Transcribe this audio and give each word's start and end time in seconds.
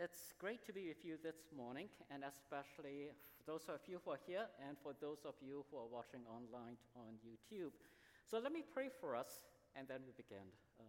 It's 0.00 0.32
great 0.40 0.64
to 0.64 0.72
be 0.72 0.88
with 0.88 1.04
you 1.04 1.20
this 1.22 1.52
morning, 1.54 1.84
and 2.08 2.24
especially 2.24 3.12
those 3.44 3.68
of 3.68 3.84
you 3.84 4.00
who 4.00 4.12
are 4.12 4.24
here 4.26 4.48
and 4.66 4.78
for 4.80 4.96
those 4.96 5.28
of 5.28 5.34
you 5.44 5.66
who 5.68 5.76
are 5.76 5.92
watching 5.92 6.24
online 6.24 6.80
on 6.96 7.20
YouTube. 7.20 7.76
So 8.24 8.40
let 8.40 8.50
me 8.50 8.64
pray 8.64 8.88
for 8.88 9.14
us, 9.14 9.44
and 9.76 9.86
then 9.86 10.00
we 10.08 10.16
begin. 10.16 10.48
Uh, 10.80 10.88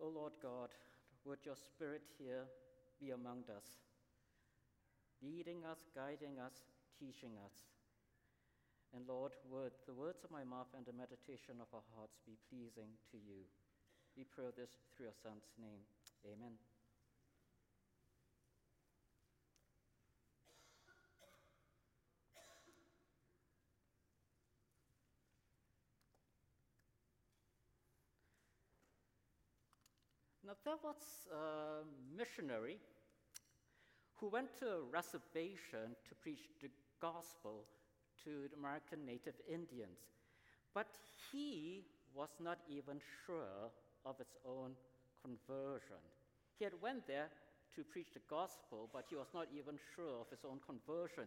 O 0.00 0.08
Lord 0.08 0.32
God, 0.40 0.72
would 1.26 1.44
your 1.44 1.60
Spirit 1.60 2.08
here 2.16 2.48
be 2.98 3.10
among 3.10 3.44
us, 3.54 3.84
leading 5.20 5.66
us, 5.68 5.84
guiding 5.94 6.40
us, 6.40 6.64
teaching 6.98 7.36
us. 7.44 7.68
And 8.96 9.04
Lord, 9.06 9.32
would 9.52 9.72
the 9.84 9.92
words 9.92 10.24
of 10.24 10.30
my 10.30 10.44
mouth 10.44 10.72
and 10.74 10.86
the 10.86 10.96
meditation 10.96 11.60
of 11.60 11.68
our 11.74 11.84
hearts 11.94 12.16
be 12.24 12.40
pleasing 12.48 12.96
to 13.12 13.18
you. 13.18 13.44
We 14.16 14.24
pray 14.24 14.46
this 14.56 14.70
through 14.96 15.06
your 15.06 15.14
Son's 15.22 15.48
name. 15.58 15.80
Amen. 16.26 16.58
Now, 30.50 30.56
there 30.64 30.74
was 30.82 30.96
a 31.32 31.84
missionary 32.18 32.78
who 34.16 34.28
went 34.28 34.56
to 34.58 34.66
a 34.66 34.82
reservation 34.82 35.94
to 36.08 36.14
preach 36.20 36.50
the 36.60 36.68
gospel 37.00 37.66
to 38.24 38.48
the 38.50 38.56
American 38.58 39.06
Native 39.06 39.36
Indians. 39.48 40.00
But 40.74 40.88
he 41.30 41.84
was 42.14 42.30
not 42.40 42.58
even 42.68 43.00
sure 43.24 43.70
of 44.04 44.20
its 44.20 44.36
own 44.46 44.72
conversion. 45.22 46.00
He 46.58 46.64
had 46.64 46.80
went 46.80 47.06
there 47.06 47.28
to 47.74 47.84
preach 47.84 48.12
the 48.12 48.20
gospel, 48.28 48.88
but 48.92 49.06
he 49.08 49.16
was 49.16 49.28
not 49.32 49.46
even 49.56 49.78
sure 49.94 50.20
of 50.20 50.30
his 50.30 50.44
own 50.44 50.58
conversion. 50.64 51.24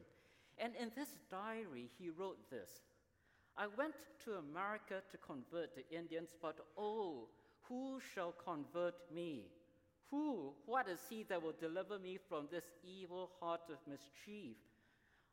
And 0.58 0.74
in 0.80 0.92
this 0.96 1.16
diary, 1.32 1.90
he 1.98 2.10
wrote 2.10 2.50
this 2.50 2.82
I 3.58 3.68
went 3.78 3.96
to 4.26 4.34
America 4.34 5.02
to 5.12 5.18
convert 5.18 5.76
the 5.76 5.88
Indians, 5.96 6.30
but 6.42 6.58
oh, 6.78 7.28
who 7.64 8.00
shall 8.14 8.34
convert 8.34 8.96
me? 9.14 9.46
Who, 10.10 10.54
what 10.66 10.88
is 10.88 11.00
he 11.10 11.24
that 11.30 11.42
will 11.42 11.56
deliver 11.60 11.98
me 11.98 12.20
from 12.30 12.48
this 12.52 12.66
evil 12.84 13.32
heart 13.40 13.62
of 13.70 13.78
mischief? 13.90 14.58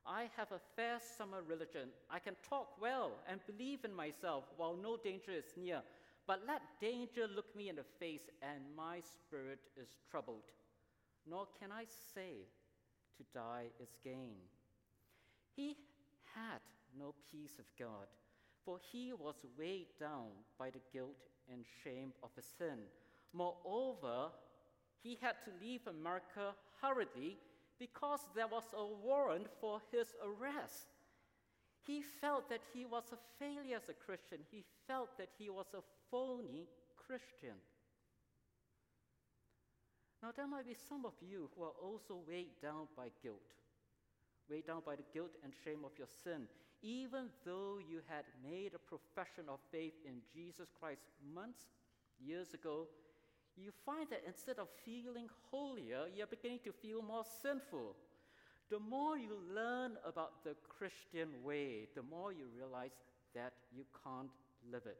I 0.06 0.30
have 0.36 0.52
a 0.52 0.60
fair 0.77 0.98
summer 1.19 1.42
religion. 1.47 1.88
I 2.10 2.19
can 2.19 2.34
talk 2.48 2.80
well 2.80 3.12
and 3.28 3.41
believe 3.47 3.84
in 3.84 3.94
myself 3.94 4.44
while 4.56 4.75
no 4.75 4.97
danger 4.97 5.32
is 5.32 5.52
near. 5.56 5.82
But 6.30 6.42
let 6.46 6.62
danger 6.80 7.26
look 7.26 7.56
me 7.56 7.70
in 7.70 7.74
the 7.74 7.90
face, 7.98 8.30
and 8.40 8.60
my 8.76 9.00
spirit 9.00 9.58
is 9.76 9.88
troubled. 10.08 10.44
Nor 11.28 11.48
can 11.58 11.72
I 11.72 11.86
say, 12.14 12.46
to 13.16 13.24
die 13.34 13.66
is 13.82 13.96
gain. 14.04 14.36
He 15.56 15.74
had 16.32 16.60
no 16.96 17.16
peace 17.32 17.58
of 17.58 17.64
God, 17.76 18.06
for 18.64 18.78
he 18.92 19.12
was 19.12 19.44
weighed 19.58 19.88
down 19.98 20.28
by 20.56 20.70
the 20.70 20.78
guilt 20.92 21.18
and 21.52 21.64
shame 21.82 22.12
of 22.22 22.30
his 22.36 22.46
sin. 22.46 22.78
Moreover, 23.32 24.30
he 25.02 25.18
had 25.20 25.34
to 25.44 25.50
leave 25.60 25.84
America 25.88 26.54
hurriedly 26.80 27.38
because 27.76 28.20
there 28.36 28.46
was 28.46 28.70
a 28.72 28.86
warrant 28.86 29.48
for 29.60 29.82
his 29.90 30.14
arrest. 30.24 30.86
He 31.84 32.02
felt 32.02 32.48
that 32.50 32.62
he 32.72 32.84
was 32.84 33.10
a 33.10 33.18
failure 33.44 33.78
as 33.78 33.88
a 33.88 33.94
Christian. 33.94 34.38
He 34.48 34.62
felt 34.86 35.18
that 35.18 35.30
he 35.36 35.50
was 35.50 35.66
a 35.74 35.82
phony 36.11 36.69
Christian. 36.97 37.56
Now, 40.22 40.33
there 40.36 40.47
might 40.47 40.66
be 40.66 40.77
some 40.89 41.06
of 41.06 41.14
you 41.20 41.48
who 41.56 41.62
are 41.62 41.78
also 41.83 42.20
weighed 42.28 42.61
down 42.61 42.89
by 42.97 43.08
guilt, 43.22 43.55
weighed 44.50 44.66
down 44.66 44.82
by 44.84 44.97
the 44.97 45.09
guilt 45.15 45.32
and 45.43 45.53
shame 45.65 45.81
of 45.84 45.97
your 45.97 46.09
sin, 46.22 46.47
even 46.82 47.31
though 47.44 47.78
you 47.78 48.00
had 48.06 48.25
made 48.44 48.72
a 48.75 48.78
profession 48.78 49.44
of 49.49 49.60
faith 49.72 49.94
in 50.04 50.20
Jesus 50.34 50.69
Christ 50.78 51.03
months, 51.34 51.65
years 52.22 52.53
ago. 52.54 52.87
You 53.56 53.72
find 53.84 54.09
that 54.10 54.22
instead 54.26 54.59
of 54.59 54.69
feeling 54.84 55.28
holier, 55.50 56.04
you're 56.15 56.26
beginning 56.26 56.60
to 56.65 56.72
feel 56.72 57.03
more 57.03 57.25
sinful. 57.43 57.97
The 58.70 58.78
more 58.78 59.19
you 59.19 59.37
learn 59.53 59.97
about 60.06 60.44
the 60.44 60.54
Christian 60.69 61.43
way, 61.43 61.88
the 61.94 62.03
more 62.03 62.32
you 62.32 62.47
realize 62.54 62.93
that 63.34 63.53
you 63.75 63.84
can't 64.04 64.31
live 64.70 64.87
it. 64.87 64.99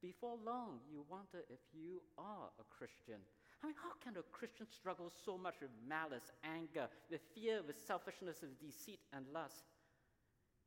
Before 0.00 0.38
long, 0.46 0.78
you 0.90 1.04
wonder 1.10 1.42
if 1.50 1.58
you 1.74 2.02
are 2.16 2.50
a 2.60 2.66
Christian. 2.70 3.18
I 3.62 3.66
mean, 3.66 3.74
how 3.82 3.98
can 3.98 4.14
a 4.14 4.22
Christian 4.30 4.66
struggle 4.70 5.10
so 5.10 5.36
much 5.36 5.58
with 5.60 5.74
malice, 5.88 6.30
anger, 6.44 6.86
with 7.10 7.20
fear, 7.34 7.62
with 7.66 7.76
selfishness, 7.82 8.38
with 8.40 8.54
deceit 8.62 9.00
and 9.12 9.26
lust? 9.34 9.66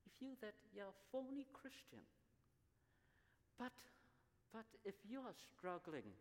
You 0.03 0.11
feel 0.19 0.35
that 0.41 0.55
you're 0.75 0.91
a 0.91 1.01
phony 1.11 1.47
Christian. 1.53 2.03
But, 3.57 3.71
but 4.51 4.67
if 4.83 4.95
you 5.07 5.21
are 5.21 5.37
struggling 5.55 6.11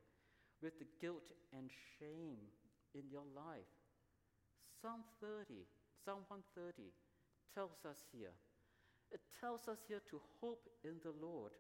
with 0.62 0.78
the 0.78 0.86
guilt 1.00 1.34
and 1.52 1.70
shame 1.98 2.38
in 2.94 3.10
your 3.10 3.26
life, 3.34 3.74
Psalm 4.80 5.02
30, 5.20 5.66
Psalm 6.04 6.22
130 6.30 6.94
tells 7.54 7.82
us 7.82 8.06
here. 8.12 8.32
It 9.10 9.20
tells 9.40 9.66
us 9.66 9.82
here 9.88 10.00
to 10.10 10.20
hope 10.40 10.70
in 10.84 11.02
the 11.02 11.12
Lord 11.18 11.50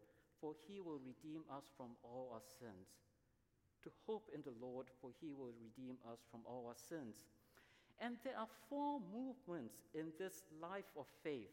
for 0.40 0.54
he 0.66 0.80
will 0.80 0.98
redeem 0.98 1.42
us 1.50 1.64
from 1.76 1.96
all 2.02 2.30
our 2.32 2.44
sins. 2.58 2.88
To 3.84 3.90
hope 4.06 4.28
in 4.34 4.42
the 4.42 4.54
Lord, 4.60 4.86
for 5.00 5.10
he 5.20 5.32
will 5.32 5.52
redeem 5.60 5.96
us 6.10 6.20
from 6.30 6.40
all 6.44 6.66
our 6.68 6.76
sins. 6.88 7.24
And 8.00 8.16
there 8.24 8.38
are 8.38 8.48
four 8.68 9.00
movements 9.12 9.76
in 9.94 10.12
this 10.18 10.42
life 10.60 10.88
of 10.96 11.06
faith. 11.22 11.52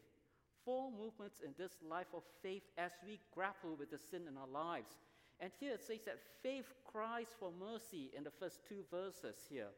Four 0.64 0.90
movements 0.90 1.40
in 1.44 1.54
this 1.56 1.72
life 1.88 2.12
of 2.14 2.22
faith 2.42 2.62
as 2.76 2.92
we 3.06 3.20
grapple 3.34 3.76
with 3.78 3.90
the 3.90 3.98
sin 3.98 4.22
in 4.28 4.36
our 4.36 4.48
lives. 4.48 4.96
And 5.40 5.52
here 5.60 5.74
it 5.74 5.84
says 5.84 6.04
that 6.06 6.18
faith 6.42 6.72
cries 6.84 7.28
for 7.38 7.50
mercy 7.58 8.10
in 8.16 8.24
the 8.24 8.32
first 8.40 8.60
two 8.68 8.84
verses 8.90 9.36
here. 9.48 9.70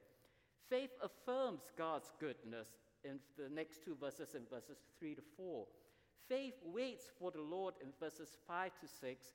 Faith 0.69 0.91
affirms 1.03 1.63
God's 1.77 2.13
goodness 2.19 2.69
in 3.05 3.19
the 3.37 3.49
next 3.53 3.85
two 3.85 3.97
verses, 4.01 4.35
in 4.35 4.43
verses 4.51 4.79
3 4.99 5.15
to 5.17 5.23
4. 5.37 5.67
Faith 6.29 6.55
waits 6.65 7.11
for 7.19 7.31
the 7.31 7.41
Lord 7.41 7.75
in 7.83 7.89
verses 7.99 8.37
5 8.47 8.71
to 8.81 8.87
6, 8.87 9.27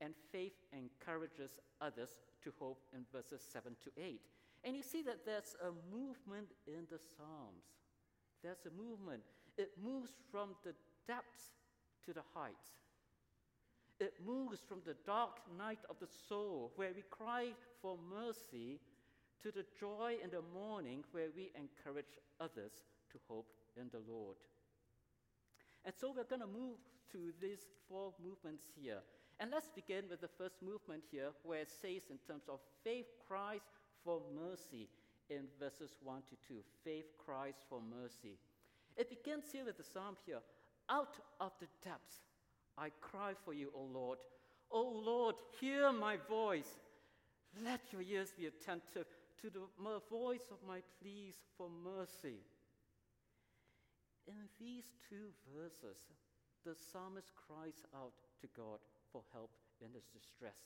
and 0.00 0.14
faith 0.32 0.52
encourages 0.72 1.58
others 1.80 2.10
to 2.42 2.52
hope 2.58 2.82
in 2.92 3.04
verses 3.12 3.40
7 3.52 3.72
to 3.84 3.90
8. 4.02 4.20
And 4.64 4.76
you 4.76 4.82
see 4.82 5.02
that 5.02 5.24
there's 5.24 5.56
a 5.62 5.70
movement 5.94 6.48
in 6.66 6.86
the 6.90 6.98
Psalms. 6.98 7.64
There's 8.42 8.66
a 8.66 8.82
movement. 8.82 9.22
It 9.56 9.70
moves 9.82 10.10
from 10.30 10.50
the 10.64 10.74
depths 11.06 11.52
to 12.04 12.12
the 12.12 12.22
heights. 12.34 12.70
It 14.00 14.14
moves 14.26 14.60
from 14.68 14.80
the 14.84 14.96
dark 15.06 15.38
night 15.56 15.78
of 15.88 15.96
the 16.00 16.08
soul, 16.28 16.72
where 16.76 16.92
we 16.94 17.02
cry 17.10 17.48
for 17.80 17.96
mercy, 18.10 18.80
to 19.42 19.52
the 19.52 19.64
joy 19.78 20.16
in 20.22 20.30
the 20.30 20.42
morning, 20.54 21.04
where 21.12 21.28
we 21.36 21.52
encourage 21.54 22.18
others 22.40 22.72
to 23.12 23.18
hope 23.28 23.52
in 23.76 23.88
the 23.92 24.00
Lord. 24.10 24.36
And 25.84 25.94
so 25.94 26.12
we're 26.16 26.24
going 26.24 26.40
to 26.40 26.46
move 26.46 26.78
through 27.10 27.32
these 27.40 27.66
four 27.88 28.12
movements 28.22 28.64
here. 28.80 29.00
And 29.40 29.50
let's 29.50 29.68
begin 29.68 30.04
with 30.08 30.20
the 30.20 30.28
first 30.38 30.62
movement 30.62 31.02
here, 31.10 31.30
where 31.42 31.60
it 31.60 31.70
says, 31.70 32.02
in 32.10 32.18
terms 32.26 32.44
of 32.48 32.60
faith 32.82 33.06
cries 33.28 33.60
for 34.04 34.20
mercy 34.34 34.88
in 35.28 35.42
verses 35.58 35.96
1 36.02 36.22
to 36.30 36.36
2. 36.48 36.60
Faith 36.84 37.06
cries 37.24 37.54
for 37.68 37.80
mercy. 37.80 38.38
It 38.96 39.10
begins 39.10 39.44
here 39.52 39.64
with 39.64 39.76
the 39.76 39.84
psalm 39.84 40.16
here 40.24 40.40
Out 40.88 41.18
of 41.40 41.52
the 41.60 41.66
depths 41.82 42.22
I 42.76 42.90
cry 43.00 43.32
for 43.44 43.54
you, 43.54 43.70
O 43.74 43.82
Lord. 43.82 44.18
O 44.70 44.82
Lord, 44.82 45.36
hear 45.60 45.92
my 45.92 46.16
voice. 46.28 46.78
Let 47.62 47.80
your 47.92 48.02
ears 48.02 48.32
be 48.36 48.46
attentive 48.46 49.06
to 49.42 49.50
the 49.50 49.60
voice 50.10 50.48
of 50.50 50.58
my 50.66 50.80
pleas 51.00 51.34
for 51.56 51.68
mercy. 51.84 52.38
In 54.26 54.48
these 54.58 54.84
two 55.08 55.32
verses, 55.54 55.98
the 56.64 56.74
psalmist 56.74 57.30
cries 57.36 57.84
out 57.94 58.14
to 58.40 58.48
God 58.56 58.78
for 59.12 59.22
help 59.32 59.50
in 59.80 59.92
his 59.92 60.04
distress. 60.12 60.56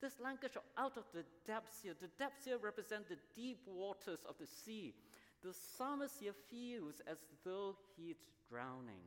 This 0.00 0.20
language 0.20 0.56
of 0.56 0.62
out 0.76 0.96
of 0.96 1.04
the 1.14 1.24
depths 1.46 1.82
here, 1.82 1.94
the 2.00 2.10
depths 2.18 2.44
here 2.44 2.58
represent 2.58 3.08
the 3.08 3.18
deep 3.34 3.60
waters 3.66 4.20
of 4.28 4.36
the 4.38 4.46
sea. 4.46 4.94
The 5.42 5.52
psalmist 5.52 6.16
here 6.20 6.34
feels 6.50 7.00
as 7.06 7.18
though 7.44 7.76
he's 7.96 8.18
drowning. 8.48 9.02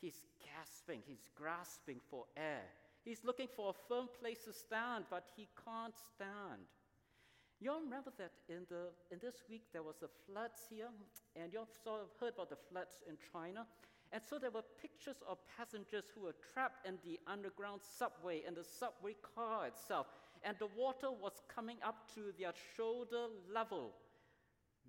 He's 0.00 0.24
gasping, 0.42 1.02
he's 1.06 1.26
grasping 1.34 2.00
for 2.10 2.24
air. 2.36 2.62
He's 3.04 3.24
looking 3.24 3.48
for 3.54 3.70
a 3.70 3.88
firm 3.88 4.08
place 4.20 4.44
to 4.44 4.52
stand, 4.52 5.04
but 5.10 5.24
he 5.36 5.48
can't 5.64 5.94
stand. 6.14 6.66
You 7.60 7.72
all 7.72 7.80
remember 7.80 8.12
that 8.18 8.32
in, 8.48 8.66
the, 8.68 8.92
in 9.10 9.18
this 9.20 9.44
week 9.48 9.64
there 9.72 9.82
was 9.82 10.02
a 10.02 10.08
floods 10.28 10.68
here, 10.68 10.88
and 11.34 11.52
you 11.52 11.58
all 11.60 11.68
sort 11.84 12.02
of 12.02 12.08
heard 12.20 12.34
about 12.34 12.50
the 12.50 12.60
floods 12.70 13.02
in 13.08 13.16
China. 13.32 13.66
And 14.12 14.22
so 14.22 14.38
there 14.38 14.50
were 14.50 14.62
pictures 14.80 15.16
of 15.26 15.38
passengers 15.56 16.04
who 16.14 16.22
were 16.22 16.36
trapped 16.52 16.86
in 16.86 16.98
the 17.04 17.18
underground 17.26 17.80
subway, 17.82 18.42
in 18.46 18.54
the 18.54 18.64
subway 18.64 19.16
car 19.34 19.66
itself. 19.66 20.06
and 20.44 20.56
the 20.60 20.68
water 20.76 21.10
was 21.10 21.42
coming 21.48 21.76
up 21.82 22.06
to 22.14 22.30
their 22.38 22.52
shoulder 22.76 23.26
level. 23.52 23.90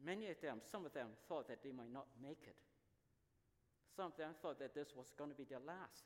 Many 0.05 0.29
of 0.29 0.39
them, 0.41 0.59
some 0.61 0.85
of 0.85 0.93
them, 0.93 1.07
thought 1.27 1.47
that 1.47 1.63
they 1.63 1.71
might 1.71 1.91
not 1.91 2.05
make 2.21 2.43
it. 2.45 2.55
Some 3.95 4.07
of 4.07 4.17
them 4.17 4.35
thought 4.41 4.59
that 4.59 4.75
this 4.75 4.93
was 4.95 5.13
going 5.17 5.31
to 5.31 5.35
be 5.35 5.45
their 5.49 5.63
last. 5.65 6.05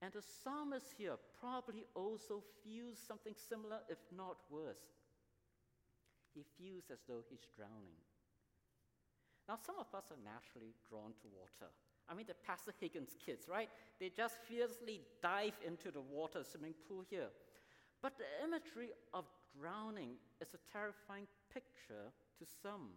And 0.00 0.12
the 0.12 0.22
psalmist 0.22 0.94
here 0.96 1.16
probably 1.40 1.84
also 1.94 2.42
feels 2.64 2.96
something 2.98 3.34
similar, 3.36 3.80
if 3.90 3.98
not 4.16 4.36
worse. 4.48 4.80
He 6.36 6.44
feels 6.60 6.84
as 6.92 7.00
though 7.08 7.24
he's 7.30 7.48
drowning. 7.56 7.96
Now, 9.48 9.56
some 9.56 9.80
of 9.80 9.88
us 9.96 10.12
are 10.12 10.20
naturally 10.20 10.76
drawn 10.84 11.16
to 11.24 11.26
water. 11.32 11.72
I 12.08 12.14
mean, 12.14 12.26
the 12.28 12.36
Pastor 12.46 12.76
Higgins 12.78 13.16
kids, 13.24 13.48
right? 13.48 13.70
They 13.98 14.10
just 14.12 14.36
fiercely 14.44 15.00
dive 15.22 15.56
into 15.66 15.90
the 15.90 16.02
water 16.04 16.44
swimming 16.44 16.74
pool 16.86 17.02
here. 17.08 17.32
But 18.02 18.18
the 18.18 18.28
imagery 18.44 18.90
of 19.14 19.24
drowning 19.58 20.20
is 20.42 20.52
a 20.52 20.60
terrifying 20.70 21.26
picture 21.48 22.12
to 22.38 22.44
some, 22.62 22.92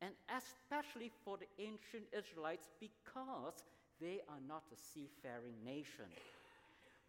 and 0.00 0.14
especially 0.32 1.12
for 1.24 1.36
the 1.36 1.50
ancient 1.62 2.08
Israelites 2.16 2.70
because 2.80 3.62
they 4.00 4.24
are 4.32 4.40
not 4.48 4.64
a 4.72 4.78
seafaring 4.80 5.60
nation. 5.62 6.08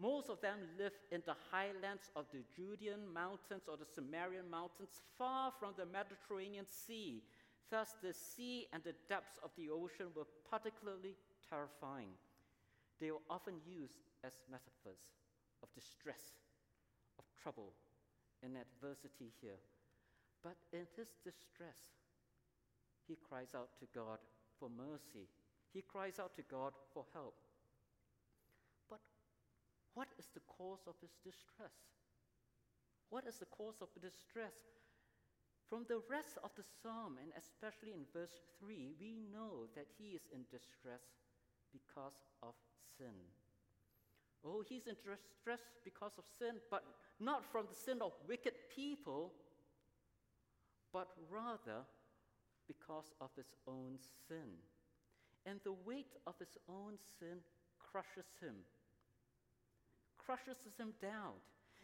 Most 0.04 0.28
of 0.30 0.42
them 0.42 0.60
live 0.78 0.92
in 1.16 1.24
the 1.26 1.36
highlands 1.50 2.12
of 2.14 2.26
the 2.34 2.44
Judean 2.54 3.08
mountains 3.14 3.72
or 3.72 3.78
the 3.78 3.88
Samarian 3.88 4.52
mountains, 4.52 5.00
far 5.18 5.54
from 5.58 5.72
the 5.78 5.86
Mediterranean 5.86 6.66
Sea. 6.68 7.24
Thus, 7.72 7.96
the 8.04 8.14
sea 8.14 8.68
and 8.74 8.84
the 8.84 8.96
depths 9.08 9.40
of 9.42 9.52
the 9.56 9.70
ocean 9.70 10.08
were 10.14 10.28
particularly 10.52 11.16
terrifying. 11.48 12.12
They 13.00 13.12
were 13.12 13.24
often 13.30 13.64
used 13.66 13.96
as 14.26 14.44
metaphors 14.52 15.16
of 15.64 15.74
distress, 15.74 16.36
of 17.18 17.24
trouble, 17.42 17.72
and 18.44 18.58
adversity 18.60 19.32
here. 19.40 19.64
But 20.44 20.58
in 20.74 20.84
his 20.98 21.16
distress, 21.24 21.80
he 23.08 23.16
cries 23.30 23.56
out 23.56 23.70
to 23.80 23.88
God 23.96 24.20
for 24.60 24.68
mercy. 24.68 25.32
He 25.72 25.82
cries 25.82 26.20
out 26.20 26.36
to 26.36 26.44
God 26.52 26.74
for 26.94 27.06
help. 27.14 27.36
What 29.94 30.10
is 30.18 30.28
the 30.34 30.42
cause 30.48 30.82
of 30.88 30.96
his 31.02 31.14
distress? 31.24 31.74
What 33.10 33.26
is 33.28 33.38
the 33.38 33.46
cause 33.46 33.82
of 33.82 33.90
distress? 34.02 34.58
From 35.70 35.86
the 35.88 36.02
rest 36.10 36.38
of 36.44 36.52
the 36.56 36.64
psalm, 36.82 37.18
and 37.22 37.32
especially 37.38 37.94
in 37.94 38.06
verse 38.14 38.42
3, 38.60 38.94
we 39.00 39.16
know 39.32 39.70
that 39.76 39.88
he 39.98 40.16
is 40.18 40.28
in 40.34 40.46
distress 40.52 41.02
because 41.72 42.18
of 42.42 42.54
sin. 42.98 43.14
Oh, 44.46 44.64
he's 44.68 44.88
in 44.88 44.96
distress 44.96 45.62
because 45.84 46.12
of 46.18 46.26
sin, 46.38 46.60
but 46.70 46.84
not 47.20 47.44
from 47.52 47.66
the 47.70 47.76
sin 47.76 48.02
of 48.02 48.12
wicked 48.28 48.54
people, 48.76 49.32
but 50.92 51.08
rather 51.30 51.86
because 52.68 53.14
of 53.22 53.30
his 53.36 53.54
own 53.68 53.98
sin. 54.28 54.58
And 55.46 55.60
the 55.64 55.74
weight 55.86 56.16
of 56.28 56.36
his 56.40 56.58
own 56.70 56.98
sin 57.20 57.40
crushes 57.80 58.28
him, 58.42 58.56
crushes 60.26 60.58
him 60.78 60.94
down. 61.02 61.38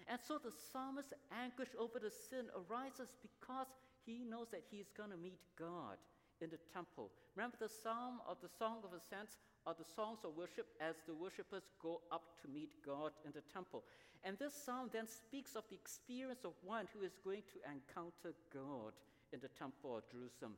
And 0.08 0.20
so 0.20 0.40
the 0.40 0.52
psalmist's 0.52 1.14
anguish 1.30 1.70
over 1.78 2.00
the 2.00 2.10
sin 2.10 2.48
arises 2.56 3.14
because 3.22 3.68
he 4.06 4.24
knows 4.24 4.48
that 4.52 4.64
he 4.72 4.78
is 4.78 4.90
going 4.96 5.12
to 5.12 5.18
meet 5.18 5.40
God 5.58 6.00
in 6.42 6.50
the 6.50 6.62
temple. 6.74 7.12
Remember 7.36 7.58
the 7.60 7.70
psalm 7.70 8.24
of 8.28 8.38
the 8.42 8.50
Song 8.50 8.80
of 8.84 8.96
Ascents 8.96 9.38
are 9.68 9.76
the 9.76 9.86
songs 9.86 10.24
of 10.24 10.36
worship 10.36 10.68
as 10.80 10.96
the 11.06 11.14
worshippers 11.14 11.68
go 11.84 12.02
up 12.12 12.40
to 12.42 12.48
meet 12.48 12.72
God 12.86 13.12
in 13.26 13.32
the 13.36 13.44
temple. 13.52 13.84
And 14.24 14.40
this 14.40 14.56
psalm 14.56 14.90
then 14.92 15.08
speaks 15.08 15.56
of 15.56 15.64
the 15.70 15.76
experience 15.76 16.44
of 16.44 16.56
one 16.64 16.88
who 16.94 17.04
is 17.04 17.20
going 17.24 17.44
to 17.54 17.60
encounter 17.68 18.36
God 18.54 18.96
in 19.32 19.40
the 19.40 19.52
temple 19.52 19.98
of 19.98 20.10
Jerusalem. 20.10 20.56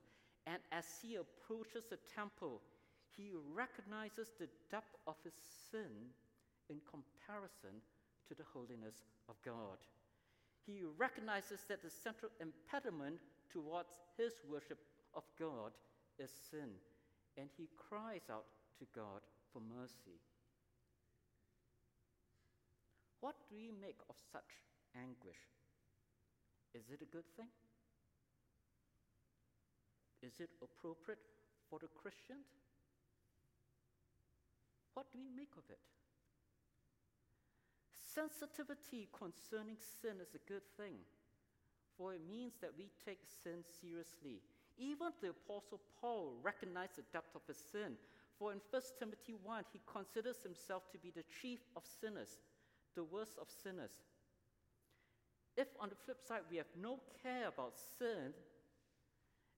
And 0.48 0.58
as 0.72 0.86
he 1.02 1.18
approaches 1.18 1.86
the 1.90 2.00
temple, 2.16 2.62
he 3.18 3.34
recognizes 3.54 4.32
the 4.40 4.50
depth 4.70 4.96
of 5.06 5.16
his 5.24 5.34
sin 5.70 6.14
in 6.70 6.78
comparison 6.90 7.82
to 8.28 8.34
the 8.36 8.48
holiness 8.54 9.08
of 9.30 9.36
God. 9.44 9.80
He 10.66 10.84
recognizes 10.98 11.66
that 11.68 11.82
the 11.82 11.90
central 11.90 12.32
impediment 12.40 13.20
towards 13.52 14.00
his 14.18 14.34
worship 14.48 14.80
of 15.14 15.24
God 15.40 15.74
is 16.20 16.32
sin, 16.52 16.78
and 17.38 17.50
he 17.58 17.68
cries 17.76 18.30
out 18.30 18.46
to 18.80 18.86
God 18.96 19.22
for 19.52 19.60
mercy. 19.60 20.22
What 23.20 23.36
do 23.50 23.56
we 23.56 23.72
make 23.82 24.00
of 24.10 24.16
such 24.32 24.64
anguish? 24.96 25.42
Is 26.74 26.90
it 26.90 27.02
a 27.02 27.10
good 27.12 27.28
thing? 27.36 27.52
Is 30.24 30.40
it 30.40 30.50
appropriate 30.62 31.20
for 31.70 31.80
the 31.80 31.90
Christian? 32.02 32.38
What 34.94 35.12
do 35.12 35.20
we 35.20 35.30
make 35.36 35.54
of 35.58 35.64
it? 35.70 35.82
Sensitivity 38.14 39.08
concerning 39.16 39.78
sin 39.80 40.20
is 40.22 40.36
a 40.36 40.48
good 40.48 40.66
thing, 40.76 41.00
for 41.98 42.14
it 42.14 42.22
means 42.30 42.54
that 42.62 42.76
we 42.78 42.90
take 43.06 43.20
sin 43.44 43.64
seriously. 43.80 44.42
Even 44.78 45.16
the 45.22 45.32
Apostle 45.32 45.80
Paul 46.00 46.36
recognized 46.44 46.98
the 46.98 47.08
depth 47.14 47.36
of 47.36 47.46
his 47.48 47.58
sin, 47.72 47.96
for 48.38 48.52
in 48.52 48.60
1 48.72 48.82
Timothy 49.00 49.36
1, 49.44 49.64
he 49.72 49.80
considers 49.86 50.44
himself 50.44 50.90
to 50.92 50.98
be 50.98 51.12
the 51.12 51.28
chief 51.42 51.60
of 51.76 51.84
sinners, 51.86 52.42
the 52.96 53.04
worst 53.04 53.38
of 53.40 53.48
sinners. 53.64 53.94
If, 55.56 55.68
on 55.80 55.90
the 55.90 56.00
flip 56.04 56.18
side, 56.20 56.48
we 56.50 56.58
have 56.58 56.72
no 56.80 57.00
care 57.22 57.48
about 57.48 57.78
sin, 58.00 58.34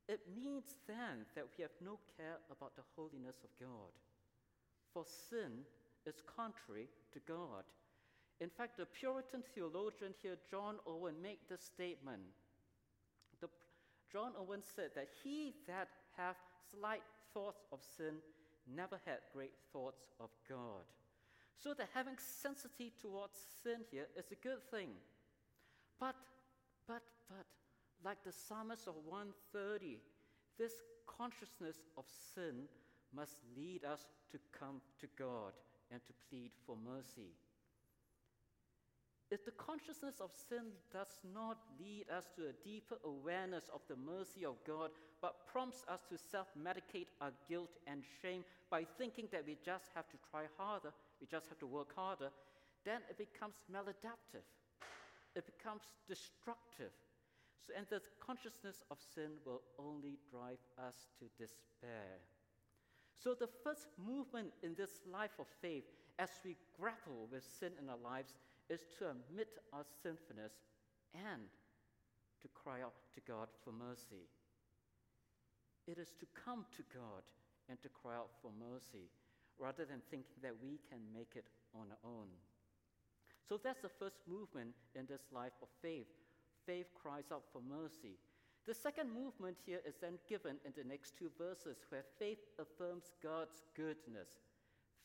it 0.09 0.19
means 0.35 0.75
then 0.87 1.25
that 1.35 1.47
we 1.55 1.61
have 1.61 1.77
no 1.79 1.97
care 2.17 2.37
about 2.51 2.75
the 2.75 2.83
holiness 2.95 3.39
of 3.43 3.49
God 3.57 3.93
for 4.93 5.03
sin 5.05 5.65
is 6.05 6.21
contrary 6.35 6.87
to 7.11 7.19
God. 7.27 7.65
In 8.43 8.49
fact, 8.49 8.75
the 8.75 8.85
Puritan 8.85 9.41
theologian 9.55 10.13
here, 10.21 10.35
John 10.51 10.75
Owen, 10.85 11.15
made 11.23 11.37
this 11.49 11.61
statement. 11.61 12.19
The, 13.39 13.47
John 14.11 14.33
Owen 14.37 14.61
said 14.75 14.89
that 14.95 15.07
he 15.23 15.53
that 15.65 15.87
hath 16.17 16.35
slight 16.69 17.03
thoughts 17.33 17.63
of 17.71 17.79
sin 17.95 18.15
never 18.75 18.99
had 19.05 19.19
great 19.33 19.53
thoughts 19.71 20.03
of 20.19 20.29
God. 20.49 20.83
So 21.57 21.73
that 21.73 21.87
having 21.93 22.15
sensitivity 22.17 22.91
towards 23.01 23.37
sin 23.63 23.85
here 23.89 24.07
is 24.17 24.25
a 24.33 24.35
good 24.35 24.61
thing. 24.69 24.89
But, 25.97 26.15
but, 26.85 27.03
but, 27.29 27.45
like 28.03 28.25
the 28.25 28.33
psalmist 28.33 28.87
of 28.87 28.95
130, 29.07 29.99
this 30.59 30.73
consciousness 31.07 31.77
of 31.97 32.03
sin 32.35 32.67
must 33.15 33.37
lead 33.55 33.85
us 33.85 34.01
to 34.33 34.39
come 34.51 34.81
to 34.99 35.07
God 35.17 35.53
and 35.89 36.01
to 36.05 36.13
plead 36.29 36.51
for 36.65 36.75
mercy. 36.75 37.31
If 39.33 39.45
the 39.45 39.57
consciousness 39.57 40.21
of 40.21 40.29
sin 40.47 40.77
does 40.93 41.09
not 41.33 41.57
lead 41.81 42.05
us 42.15 42.29
to 42.35 42.43
a 42.43 42.59
deeper 42.63 42.97
awareness 43.03 43.65
of 43.73 43.81
the 43.89 43.95
mercy 43.95 44.45
of 44.45 44.61
God, 44.61 44.91
but 45.23 45.47
prompts 45.51 45.83
us 45.89 46.01
to 46.11 46.19
self 46.19 46.45
medicate 46.53 47.09
our 47.19 47.31
guilt 47.49 47.71
and 47.87 48.03
shame 48.21 48.43
by 48.69 48.85
thinking 48.99 49.27
that 49.31 49.47
we 49.47 49.57
just 49.65 49.89
have 49.95 50.07
to 50.09 50.17
try 50.29 50.43
harder, 50.55 50.93
we 51.19 51.25
just 51.25 51.49
have 51.49 51.57
to 51.57 51.65
work 51.65 51.95
harder, 51.95 52.29
then 52.85 53.01
it 53.09 53.17
becomes 53.17 53.55
maladaptive. 53.73 54.45
It 55.35 55.49
becomes 55.49 55.81
destructive. 56.07 56.93
So, 57.65 57.73
and 57.75 57.87
the 57.89 58.01
consciousness 58.19 58.83
of 58.91 58.99
sin 59.15 59.41
will 59.47 59.63
only 59.79 60.19
drive 60.29 60.61
us 60.77 61.09
to 61.17 61.25
despair. 61.41 62.21
So, 63.17 63.33
the 63.33 63.49
first 63.63 63.87
movement 63.97 64.53
in 64.61 64.75
this 64.75 65.01
life 65.11 65.39
of 65.39 65.47
faith, 65.59 65.85
as 66.19 66.29
we 66.45 66.55
grapple 66.79 67.27
with 67.31 67.43
sin 67.59 67.71
in 67.81 67.89
our 67.89 67.97
lives, 67.97 68.35
is 68.69 68.85
to 68.99 69.11
admit 69.11 69.59
our 69.71 69.85
sinfulness 70.01 70.53
and 71.13 71.49
to 72.41 72.47
cry 72.51 72.81
out 72.81 72.95
to 73.13 73.21
God 73.27 73.47
for 73.63 73.71
mercy. 73.71 74.27
It 75.87 75.97
is 75.97 76.13
to 76.19 76.27
come 76.31 76.65
to 76.77 76.83
God 76.93 77.23
and 77.69 77.81
to 77.81 77.89
cry 77.89 78.15
out 78.15 78.31
for 78.41 78.51
mercy 78.55 79.11
rather 79.59 79.85
than 79.85 80.01
thinking 80.09 80.39
that 80.41 80.55
we 80.61 80.79
can 80.89 80.99
make 81.13 81.35
it 81.35 81.47
on 81.75 81.87
our 81.91 82.03
own. 82.03 82.27
So 83.47 83.59
that's 83.61 83.81
the 83.81 83.91
first 83.99 84.19
movement 84.27 84.73
in 84.95 85.05
this 85.05 85.27
life 85.31 85.53
of 85.61 85.67
faith. 85.81 86.07
Faith 86.65 86.87
cries 86.95 87.31
out 87.31 87.43
for 87.51 87.61
mercy. 87.61 88.15
The 88.65 88.73
second 88.73 89.11
movement 89.11 89.57
here 89.65 89.81
is 89.85 89.95
then 89.99 90.17
given 90.29 90.55
in 90.65 90.71
the 90.75 90.87
next 90.87 91.17
two 91.17 91.29
verses, 91.37 91.83
where 91.89 92.05
faith 92.17 92.39
affirms 92.57 93.11
God's 93.21 93.61
goodness. 93.75 94.39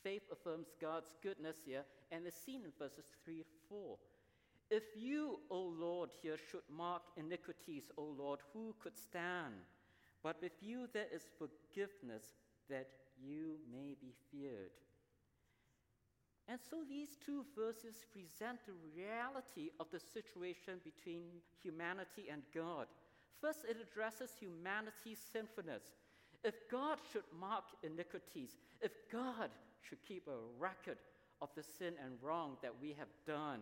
Faith 0.02 0.22
affirms 0.32 0.68
God's 0.80 1.12
goodness 1.22 1.56
here, 1.64 1.84
and 2.10 2.26
is 2.26 2.34
seen 2.34 2.62
in 2.64 2.72
verses 2.78 3.04
3 3.24 3.44
4. 3.68 3.96
If 4.70 4.82
you, 4.96 5.38
O 5.50 5.60
Lord, 5.60 6.10
here 6.22 6.36
should 6.50 6.68
mark 6.70 7.02
iniquities, 7.16 7.90
O 7.96 8.02
Lord, 8.02 8.40
who 8.52 8.74
could 8.82 8.96
stand? 8.98 9.54
But 10.22 10.42
with 10.42 10.52
you 10.60 10.88
there 10.92 11.06
is 11.12 11.22
forgiveness 11.38 12.32
that 12.68 12.88
you 13.22 13.56
may 13.72 13.96
be 14.00 14.12
feared. 14.30 14.72
And 16.48 16.58
so 16.70 16.78
these 16.88 17.16
two 17.24 17.44
verses 17.56 18.04
present 18.10 18.60
the 18.66 18.72
reality 18.96 19.70
of 19.80 19.86
the 19.92 20.00
situation 20.00 20.80
between 20.82 21.24
humanity 21.62 22.28
and 22.30 22.42
God. 22.54 22.86
First, 23.40 23.60
it 23.68 23.76
addresses 23.80 24.32
humanity's 24.38 25.20
sinfulness. 25.32 25.82
If 26.42 26.54
God 26.70 26.98
should 27.12 27.28
mark 27.38 27.64
iniquities, 27.82 28.56
if 28.80 28.92
God 29.12 29.50
should 29.82 30.04
keep 30.06 30.26
a 30.28 30.60
record 30.60 30.98
of 31.40 31.50
the 31.54 31.62
sin 31.62 31.94
and 32.04 32.14
wrong 32.22 32.56
that 32.62 32.72
we 32.80 32.94
have 32.98 33.08
done, 33.26 33.60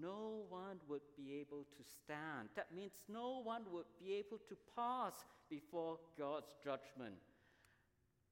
no 0.00 0.44
one 0.48 0.78
would 0.88 1.02
be 1.16 1.34
able 1.40 1.66
to 1.76 1.84
stand. 1.84 2.48
That 2.56 2.74
means 2.74 2.92
no 3.08 3.42
one 3.44 3.62
would 3.72 3.90
be 4.00 4.14
able 4.14 4.38
to 4.48 4.56
pass 4.74 5.14
before 5.50 5.98
God's 6.18 6.54
judgment. 6.64 7.14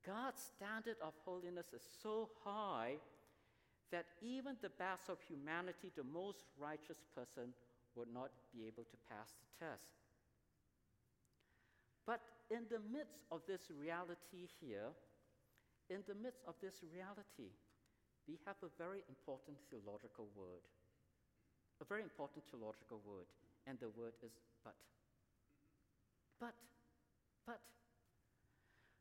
God's 0.06 0.40
standard 0.56 0.96
of 1.02 1.12
holiness 1.24 1.66
is 1.74 1.82
so 2.02 2.30
high 2.44 2.94
that 3.92 4.06
even 4.22 4.56
the 4.62 4.70
best 4.70 5.10
of 5.10 5.18
humanity, 5.20 5.92
the 5.94 6.04
most 6.04 6.44
righteous 6.58 7.04
person, 7.14 7.52
would 7.94 8.08
not 8.12 8.30
be 8.54 8.66
able 8.66 8.84
to 8.84 8.96
pass 9.10 9.34
the 9.36 9.66
test. 9.66 9.90
But 12.06 12.20
in 12.50 12.62
the 12.70 12.80
midst 12.90 13.24
of 13.30 13.42
this 13.46 13.70
reality 13.78 14.48
here, 14.60 14.94
in 15.90 16.06
the 16.06 16.14
midst 16.14 16.46
of 16.46 16.54
this 16.62 16.80
reality, 16.86 17.50
we 18.30 18.38
have 18.46 18.56
a 18.62 18.70
very 18.78 19.02
important 19.10 19.58
theological 19.68 20.30
word. 20.38 20.62
A 21.82 21.84
very 21.84 22.02
important 22.02 22.44
theological 22.46 23.02
word, 23.04 23.26
and 23.66 23.76
the 23.80 23.90
word 23.90 24.14
is 24.22 24.32
but. 24.62 24.78
But, 26.38 26.54
but. 27.46 27.60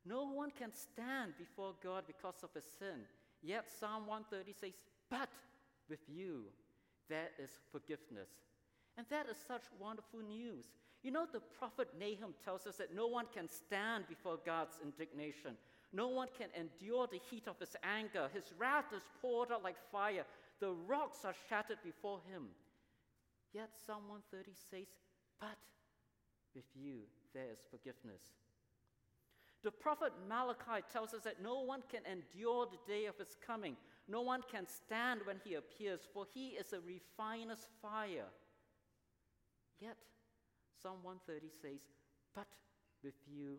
No 0.05 0.25
one 0.25 0.49
can 0.51 0.73
stand 0.73 1.33
before 1.37 1.75
God 1.83 2.03
because 2.07 2.41
of 2.43 2.49
his 2.55 2.65
sin. 2.65 3.05
Yet 3.43 3.69
Psalm 3.69 4.07
130 4.07 4.53
says, 4.53 4.81
But 5.09 5.29
with 5.89 6.01
you 6.09 6.45
there 7.09 7.29
is 7.41 7.51
forgiveness. 7.71 8.29
And 8.97 9.05
that 9.09 9.27
is 9.29 9.37
such 9.47 9.63
wonderful 9.79 10.21
news. 10.21 10.65
You 11.03 11.11
know, 11.11 11.25
the 11.31 11.39
prophet 11.39 11.87
Nahum 11.99 12.33
tells 12.43 12.67
us 12.67 12.77
that 12.77 12.95
no 12.95 13.07
one 13.07 13.25
can 13.33 13.47
stand 13.47 14.07
before 14.07 14.37
God's 14.45 14.77
indignation. 14.83 15.55
No 15.91 16.07
one 16.07 16.27
can 16.37 16.49
endure 16.59 17.07
the 17.07 17.21
heat 17.29 17.47
of 17.47 17.59
his 17.59 17.75
anger. 17.83 18.29
His 18.33 18.51
wrath 18.57 18.93
is 18.95 19.03
poured 19.21 19.51
out 19.51 19.63
like 19.63 19.77
fire. 19.91 20.25
The 20.59 20.73
rocks 20.87 21.25
are 21.25 21.33
shattered 21.49 21.79
before 21.83 22.19
him. 22.31 22.47
Yet 23.53 23.69
Psalm 23.85 24.03
130 24.07 24.51
says, 24.69 24.87
But 25.39 25.57
with 26.53 26.65
you 26.75 27.01
there 27.33 27.51
is 27.51 27.59
forgiveness. 27.71 28.21
The 29.63 29.71
prophet 29.71 30.13
Malachi 30.27 30.85
tells 30.91 31.13
us 31.13 31.23
that 31.23 31.43
no 31.43 31.61
one 31.61 31.81
can 31.91 32.01
endure 32.05 32.67
the 32.67 32.91
day 32.91 33.05
of 33.05 33.17
his 33.17 33.35
coming. 33.45 33.75
No 34.07 34.21
one 34.21 34.41
can 34.49 34.65
stand 34.65 35.21
when 35.25 35.41
he 35.43 35.55
appears, 35.55 35.99
for 36.13 36.25
he 36.33 36.49
is 36.49 36.71
a 36.71 36.79
refiner's 36.79 37.67
fire. 37.81 38.29
Yet, 39.81 39.97
Psalm 40.81 40.99
130 41.03 41.49
says, 41.61 41.87
But 42.33 42.47
with 43.03 43.15
you 43.27 43.57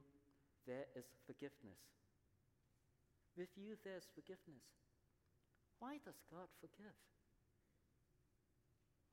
there 0.66 0.86
is 0.96 1.04
forgiveness. 1.26 1.99
With 3.40 3.56
you 3.56 3.72
there's 3.80 4.04
forgiveness. 4.12 4.68
Why 5.80 5.96
does 6.04 6.20
God 6.28 6.52
forgive? 6.60 6.92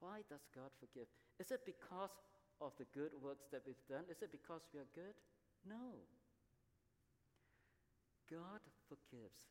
Why 0.04 0.28
does 0.28 0.44
God 0.52 0.68
forgive? 0.84 1.08
Is 1.40 1.56
it 1.56 1.64
because 1.64 2.12
of 2.60 2.76
the 2.76 2.92
good 2.92 3.16
works 3.24 3.48
that 3.56 3.64
we've 3.64 3.88
done? 3.88 4.04
Is 4.12 4.20
it 4.20 4.36
because 4.36 4.68
we 4.76 4.84
are 4.84 4.92
good? 4.92 5.16
No. 5.64 5.96
God 8.28 8.60
forgives 8.92 9.48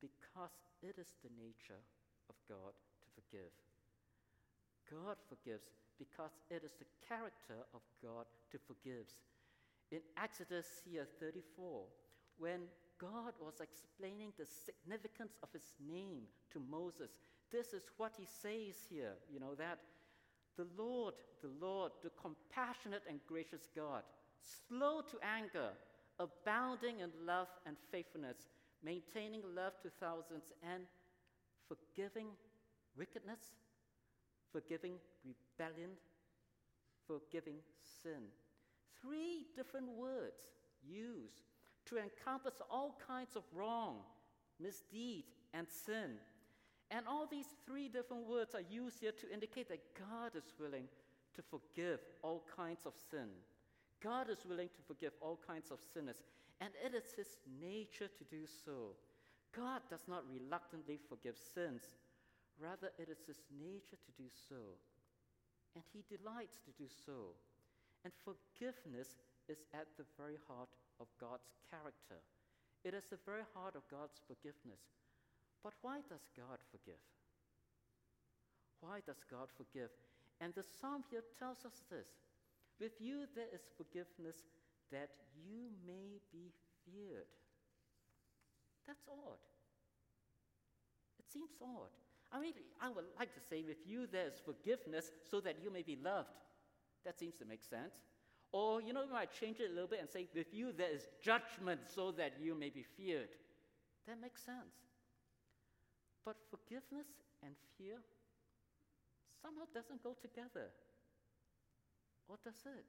because 0.00 0.56
it 0.80 0.96
is 0.96 1.12
the 1.20 1.32
nature 1.36 1.84
of 2.32 2.36
God 2.48 2.72
to 2.72 3.06
forgive. 3.12 3.52
God 4.88 5.20
forgives 5.28 5.68
because 6.00 6.32
it 6.48 6.64
is 6.64 6.72
the 6.80 6.88
character 7.04 7.60
of 7.76 7.84
God 8.00 8.24
to 8.56 8.56
forgive. 8.56 9.04
In 9.92 10.00
Exodus 10.16 10.80
here 10.88 11.04
34, 11.20 11.84
when 12.40 12.72
God 13.00 13.32
was 13.40 13.60
explaining 13.60 14.32
the 14.36 14.46
significance 14.46 15.36
of 15.42 15.48
his 15.52 15.74
name 15.86 16.22
to 16.52 16.60
Moses, 16.70 17.10
this 17.50 17.72
is 17.72 17.84
what 17.96 18.12
he 18.18 18.26
says 18.26 18.76
here, 18.90 19.14
you 19.32 19.40
know, 19.40 19.54
that 19.54 19.78
the 20.56 20.66
Lord, 20.76 21.14
the 21.40 21.50
Lord, 21.60 21.92
the 22.02 22.10
compassionate 22.20 23.02
and 23.08 23.20
gracious 23.26 23.68
God, 23.74 24.02
slow 24.42 25.00
to 25.02 25.16
anger, 25.22 25.70
abounding 26.18 27.00
in 27.00 27.10
love 27.24 27.46
and 27.66 27.76
faithfulness, 27.90 28.48
maintaining 28.82 29.42
love 29.54 29.72
to 29.82 29.90
thousands, 30.00 30.52
and 30.62 30.82
forgiving 31.68 32.26
wickedness, 32.96 33.38
forgiving 34.52 34.94
rebellion, 35.24 35.90
forgiving 37.06 37.56
sin. 38.02 38.28
Three 39.00 39.46
different 39.56 39.88
words 39.88 40.42
used 40.84 41.44
to 41.88 41.98
encompass 41.98 42.60
all 42.70 42.98
kinds 43.06 43.36
of 43.36 43.42
wrong, 43.54 43.98
misdeed, 44.60 45.24
and 45.54 45.66
sin. 45.68 46.18
And 46.90 47.06
all 47.06 47.26
these 47.26 47.46
three 47.66 47.88
different 47.88 48.26
words 48.26 48.54
are 48.54 48.64
used 48.70 49.00
here 49.00 49.12
to 49.12 49.32
indicate 49.32 49.68
that 49.68 49.94
God 49.98 50.36
is 50.36 50.52
willing 50.58 50.88
to 51.34 51.42
forgive 51.42 52.00
all 52.22 52.44
kinds 52.56 52.86
of 52.86 52.94
sin. 53.10 53.28
God 54.02 54.30
is 54.30 54.46
willing 54.48 54.68
to 54.68 54.82
forgive 54.86 55.12
all 55.20 55.38
kinds 55.46 55.70
of 55.70 55.78
sinners, 55.92 56.22
and 56.60 56.70
it 56.84 56.94
is 56.94 57.12
His 57.16 57.36
nature 57.60 58.08
to 58.08 58.24
do 58.30 58.46
so. 58.64 58.94
God 59.54 59.82
does 59.90 60.06
not 60.08 60.24
reluctantly 60.30 60.98
forgive 61.08 61.36
sins, 61.36 61.82
rather, 62.60 62.90
it 62.98 63.08
is 63.08 63.18
His 63.26 63.42
nature 63.58 63.96
to 63.96 64.12
do 64.16 64.28
so. 64.48 64.78
And 65.74 65.84
He 65.92 66.04
delights 66.08 66.58
to 66.64 66.72
do 66.78 66.88
so. 66.88 67.34
And 68.04 68.12
forgiveness 68.24 69.18
is 69.48 69.58
at 69.74 69.86
the 69.96 70.04
very 70.16 70.38
heart 70.46 70.68
of 71.00 71.08
God's 71.20 71.50
character. 71.70 72.20
It 72.84 72.94
is 72.94 73.06
the 73.10 73.18
very 73.26 73.46
heart 73.54 73.74
of 73.74 73.88
God's 73.90 74.20
forgiveness. 74.26 74.82
But 75.62 75.74
why 75.82 76.00
does 76.08 76.30
God 76.36 76.58
forgive? 76.70 77.02
Why 78.80 79.00
does 79.06 79.22
God 79.30 79.48
forgive? 79.56 79.90
And 80.40 80.54
the 80.54 80.62
psalm 80.62 81.02
here 81.10 81.24
tells 81.38 81.64
us 81.66 81.82
this 81.90 82.06
with 82.78 83.00
you 83.00 83.26
there 83.34 83.50
is 83.52 83.62
forgiveness 83.76 84.46
that 84.92 85.10
you 85.34 85.70
may 85.86 86.22
be 86.32 86.54
feared. 86.86 87.26
That's 88.86 89.02
odd. 89.08 89.42
It 91.18 91.26
seems 91.30 91.50
odd. 91.60 91.90
I 92.30 92.40
mean, 92.40 92.54
I 92.80 92.88
would 92.88 93.04
like 93.18 93.34
to 93.34 93.40
say, 93.40 93.62
with 93.62 93.86
you 93.86 94.06
there 94.06 94.26
is 94.26 94.40
forgiveness 94.44 95.10
so 95.28 95.40
that 95.40 95.56
you 95.62 95.70
may 95.72 95.82
be 95.82 95.98
loved. 96.02 96.28
That 97.04 97.18
seems 97.18 97.36
to 97.38 97.44
make 97.44 97.62
sense. 97.62 97.94
Or, 98.50 98.80
you 98.80 98.92
know, 98.92 99.04
we 99.06 99.12
might 99.12 99.32
change 99.32 99.60
it 99.60 99.70
a 99.70 99.74
little 99.74 99.88
bit 99.88 100.00
and 100.00 100.08
say, 100.08 100.26
with 100.34 100.52
you 100.52 100.72
there 100.72 100.90
is 100.90 101.06
judgment 101.22 101.80
so 101.94 102.12
that 102.12 102.32
you 102.40 102.54
may 102.54 102.70
be 102.70 102.82
feared. 102.82 103.28
That 104.06 104.20
makes 104.20 104.42
sense. 104.42 104.88
But 106.24 106.36
forgiveness 106.50 107.08
and 107.44 107.54
fear 107.76 107.98
somehow 109.42 109.64
doesn't 109.74 110.02
go 110.02 110.16
together. 110.20 110.72
Or 112.28 112.36
does 112.42 112.60
it? 112.64 112.84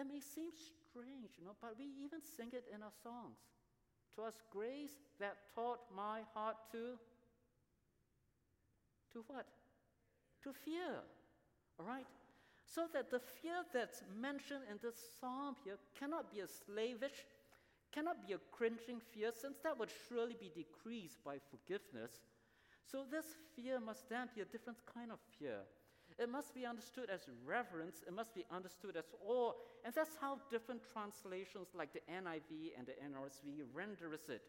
It 0.00 0.06
may 0.06 0.20
seem 0.20 0.50
strange, 0.50 1.38
you 1.38 1.44
know, 1.44 1.54
but 1.60 1.78
we 1.78 1.86
even 2.02 2.20
sing 2.36 2.50
it 2.52 2.64
in 2.72 2.82
our 2.82 2.94
songs. 3.02 3.38
Twas 4.14 4.34
grace 4.50 4.98
that 5.18 5.36
taught 5.54 5.80
my 5.94 6.22
heart 6.34 6.56
to 6.72 6.98
to 9.12 9.24
what? 9.28 9.46
To 10.42 10.52
fear. 10.52 11.02
All 11.78 11.86
right? 11.86 12.06
So 12.66 12.86
that 12.92 13.10
the 13.10 13.20
fear 13.20 13.62
that's 13.72 14.02
mentioned 14.20 14.64
in 14.70 14.78
this 14.82 14.96
psalm 15.20 15.56
here 15.64 15.76
cannot 15.98 16.32
be 16.32 16.40
a 16.40 16.48
slavish, 16.48 17.26
cannot 17.92 18.26
be 18.26 18.32
a 18.32 18.38
cringing 18.50 19.00
fear, 19.12 19.30
since 19.32 19.58
that 19.62 19.78
would 19.78 19.90
surely 20.08 20.36
be 20.38 20.50
decreased 20.54 21.22
by 21.24 21.36
forgiveness. 21.50 22.24
So 22.90 23.04
this 23.10 23.26
fear 23.54 23.80
must 23.80 24.08
then 24.08 24.28
be 24.34 24.40
a 24.40 24.44
different 24.44 24.78
kind 24.92 25.12
of 25.12 25.18
fear. 25.38 25.60
It 26.18 26.28
must 26.28 26.54
be 26.54 26.64
understood 26.64 27.10
as 27.10 27.28
reverence, 27.44 28.04
it 28.06 28.12
must 28.12 28.34
be 28.34 28.44
understood 28.50 28.96
as 28.96 29.06
awe, 29.26 29.52
and 29.84 29.92
that's 29.94 30.16
how 30.20 30.38
different 30.50 30.82
translations 30.92 31.68
like 31.74 31.92
the 31.92 32.02
NIV 32.10 32.78
and 32.78 32.86
the 32.86 32.94
NRSV 33.02 33.64
renders 33.72 34.28
it. 34.28 34.42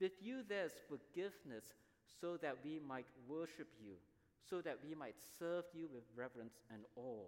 With 0.00 0.12
you 0.20 0.42
there's 0.48 0.72
forgiveness, 0.88 1.64
so 2.20 2.36
that 2.38 2.56
we 2.64 2.80
might 2.86 3.06
worship 3.28 3.68
you, 3.80 3.94
so 4.48 4.60
that 4.62 4.78
we 4.84 4.94
might 4.94 5.14
serve 5.38 5.64
you 5.72 5.88
with 5.92 6.02
reverence 6.16 6.60
and 6.72 6.82
awe. 6.96 7.26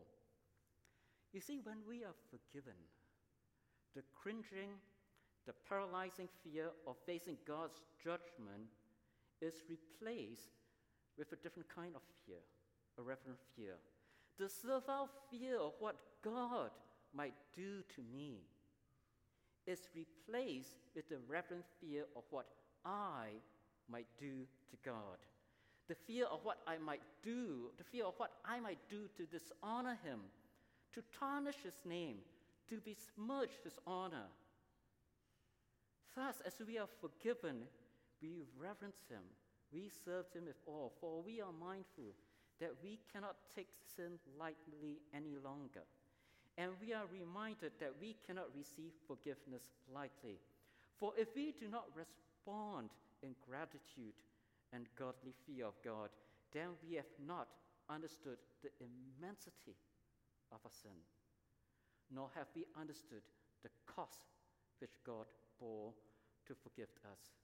You 1.34 1.40
see, 1.40 1.58
when 1.64 1.78
we 1.88 2.04
are 2.04 2.14
forgiven, 2.30 2.78
the 3.96 4.02
cringing, 4.14 4.78
the 5.46 5.52
paralyzing 5.68 6.28
fear 6.44 6.70
of 6.86 6.94
facing 7.04 7.36
God's 7.44 7.82
judgment 8.02 8.70
is 9.42 9.54
replaced 9.68 10.52
with 11.18 11.32
a 11.32 11.36
different 11.36 11.68
kind 11.68 11.96
of 11.96 12.02
fear 12.24 12.38
a 12.98 13.02
reverent 13.02 13.40
fear. 13.56 13.74
The 14.38 14.48
servile 14.48 15.08
fear 15.28 15.58
of 15.58 15.72
what 15.80 15.96
God 16.22 16.70
might 17.12 17.34
do 17.56 17.82
to 17.96 18.02
me 18.16 18.38
is 19.66 19.88
replaced 19.94 20.76
with 20.94 21.08
the 21.08 21.18
reverent 21.26 21.64
fear 21.80 22.04
of 22.14 22.22
what 22.30 22.46
I 22.84 23.30
might 23.90 24.06
do 24.20 24.46
to 24.70 24.76
God. 24.84 25.18
The 25.88 25.96
fear 26.06 26.26
of 26.26 26.40
what 26.44 26.58
I 26.68 26.78
might 26.78 27.02
do, 27.24 27.70
the 27.76 27.84
fear 27.84 28.04
of 28.04 28.14
what 28.18 28.30
I 28.44 28.60
might 28.60 28.78
do 28.88 29.08
to 29.16 29.26
dishonor 29.26 29.98
him, 30.04 30.20
to 30.94 31.02
tarnish 31.18 31.62
his 31.64 31.74
name, 31.84 32.16
to 32.68 32.80
besmirch 32.80 33.52
his 33.62 33.74
honor. 33.86 34.30
Thus, 36.14 36.36
as 36.46 36.54
we 36.66 36.78
are 36.78 36.88
forgiven, 37.00 37.66
we 38.22 38.44
reverence 38.56 39.02
him, 39.10 39.22
we 39.72 39.90
serve 40.04 40.26
him 40.32 40.46
with 40.46 40.56
awe, 40.66 40.88
for 41.00 41.22
we 41.22 41.40
are 41.40 41.52
mindful 41.52 42.14
that 42.60 42.72
we 42.82 43.00
cannot 43.12 43.36
take 43.54 43.68
sin 43.96 44.18
lightly 44.38 45.02
any 45.12 45.34
longer. 45.42 45.82
And 46.56 46.70
we 46.80 46.94
are 46.94 47.10
reminded 47.10 47.72
that 47.80 47.98
we 48.00 48.14
cannot 48.24 48.54
receive 48.54 48.92
forgiveness 49.08 49.74
lightly. 49.92 50.38
For 51.00 51.12
if 51.18 51.34
we 51.34 51.52
do 51.58 51.66
not 51.66 51.90
respond 51.96 52.90
in 53.24 53.34
gratitude 53.42 54.14
and 54.72 54.86
godly 54.96 55.34
fear 55.44 55.66
of 55.66 55.74
God, 55.84 56.10
then 56.52 56.78
we 56.86 56.94
have 56.94 57.10
not 57.26 57.48
understood 57.90 58.38
the 58.62 58.70
immensity 58.78 59.74
of 60.54 60.62
our 60.64 60.72
sin, 60.72 60.96
nor 62.10 62.30
have 62.34 62.46
we 62.54 62.64
understood 62.78 63.26
the 63.62 63.70
cost 63.86 64.30
which 64.78 64.94
God 65.04 65.26
bore 65.58 65.92
to 66.46 66.54
forgive 66.54 66.92
us. 67.10 67.34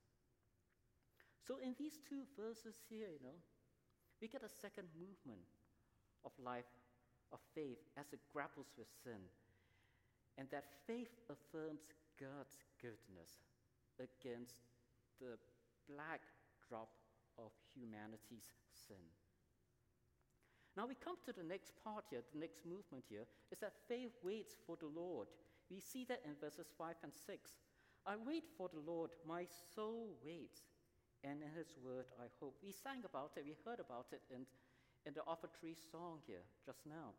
So, 1.41 1.59
in 1.59 1.75
these 1.79 1.99
two 2.07 2.23
verses 2.39 2.79
here, 2.89 3.11
you 3.11 3.23
know, 3.25 3.41
we 4.21 4.29
get 4.29 4.45
a 4.45 4.53
second 4.61 4.87
movement 4.95 5.43
of 6.25 6.33
life, 6.39 6.69
of 7.33 7.41
faith, 7.55 7.81
as 7.97 8.13
it 8.13 8.21
grapples 8.33 8.71
with 8.77 8.87
sin. 9.03 9.25
And 10.37 10.47
that 10.53 10.69
faith 10.87 11.11
affirms 11.29 11.89
God's 12.21 12.57
goodness 12.81 13.41
against 13.99 14.57
the 15.21 15.41
black 15.89 16.21
drop 16.69 16.93
of 17.39 17.51
humanity's 17.75 18.53
sin. 18.71 19.05
Now 20.77 20.87
we 20.87 20.95
come 20.95 21.17
to 21.27 21.33
the 21.33 21.43
next 21.43 21.73
part 21.83 22.05
here, 22.11 22.23
the 22.33 22.41
next 22.41 22.65
movement 22.65 23.05
here, 23.09 23.27
is 23.51 23.59
that 23.59 23.75
faith 23.89 24.13
waits 24.23 24.55
for 24.67 24.77
the 24.77 24.87
Lord. 24.87 25.29
We 25.71 25.81
see 25.81 26.05
that 26.05 26.23
in 26.25 26.35
verses 26.41 26.67
5 26.79 26.95
and 27.03 27.13
6. 27.13 27.51
I 28.07 28.15
wait 28.17 28.45
for 28.57 28.71
the 28.73 28.81
Lord, 28.81 29.11
my 29.27 29.47
soul 29.75 30.17
waits 30.25 30.63
and 31.23 31.43
in 31.43 31.53
his 31.53 31.77
word 31.85 32.07
I 32.17 32.33
hope. 32.41 32.57
We 32.63 32.73
sang 32.73 33.05
about 33.05 33.33
it, 33.37 33.45
we 33.45 33.57
heard 33.65 33.81
about 33.81 34.07
it 34.13 34.23
in, 34.33 34.47
in 35.05 35.13
the 35.13 35.25
offertory 35.27 35.77
song 35.77 36.21
here 36.27 36.45
just 36.65 36.81
now. 36.87 37.13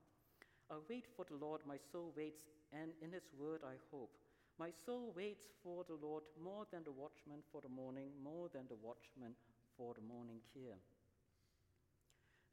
I 0.69 0.75
wait 0.89 1.05
for 1.15 1.25
the 1.25 1.35
Lord, 1.35 1.61
my 1.67 1.77
soul 1.91 2.13
waits, 2.15 2.47
and 2.71 2.91
in 3.01 3.11
his 3.11 3.29
word 3.37 3.61
I 3.63 3.75
hope. 3.91 4.15
My 4.57 4.71
soul 4.85 5.13
waits 5.15 5.45
for 5.63 5.83
the 5.87 5.99
Lord 6.01 6.23
more 6.41 6.65
than 6.71 6.83
the 6.83 6.91
watchman 6.91 7.43
for 7.51 7.61
the 7.61 7.69
morning, 7.69 8.11
more 8.23 8.49
than 8.53 8.65
the 8.67 8.79
watchman 8.81 9.35
for 9.77 9.93
the 9.93 10.05
morning 10.05 10.39
care. 10.53 10.79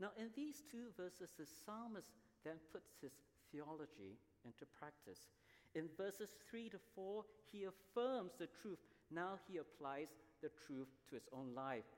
Now, 0.00 0.10
in 0.16 0.30
these 0.34 0.62
two 0.70 0.94
verses, 0.96 1.34
the 1.36 1.46
psalmist 1.46 2.12
then 2.44 2.56
puts 2.72 2.94
his 3.02 3.12
theology 3.50 4.18
into 4.44 4.64
practice. 4.78 5.26
In 5.74 5.88
verses 5.96 6.30
3 6.50 6.70
to 6.70 6.78
4, 6.94 7.24
he 7.52 7.64
affirms 7.64 8.32
the 8.38 8.48
truth. 8.62 8.78
Now 9.10 9.38
he 9.48 9.58
applies 9.58 10.08
the 10.42 10.50
truth 10.66 10.88
to 11.08 11.14
his 11.14 11.28
own 11.32 11.54
life. 11.54 11.88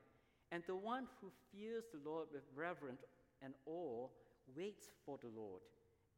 And 0.51 0.63
the 0.67 0.75
one 0.75 1.07
who 1.21 1.29
fears 1.51 1.85
the 1.91 2.01
Lord 2.03 2.27
with 2.33 2.43
reverent 2.55 2.99
and 3.41 3.53
awe 3.65 4.09
waits 4.55 4.89
for 5.05 5.17
the 5.21 5.29
Lord, 5.29 5.61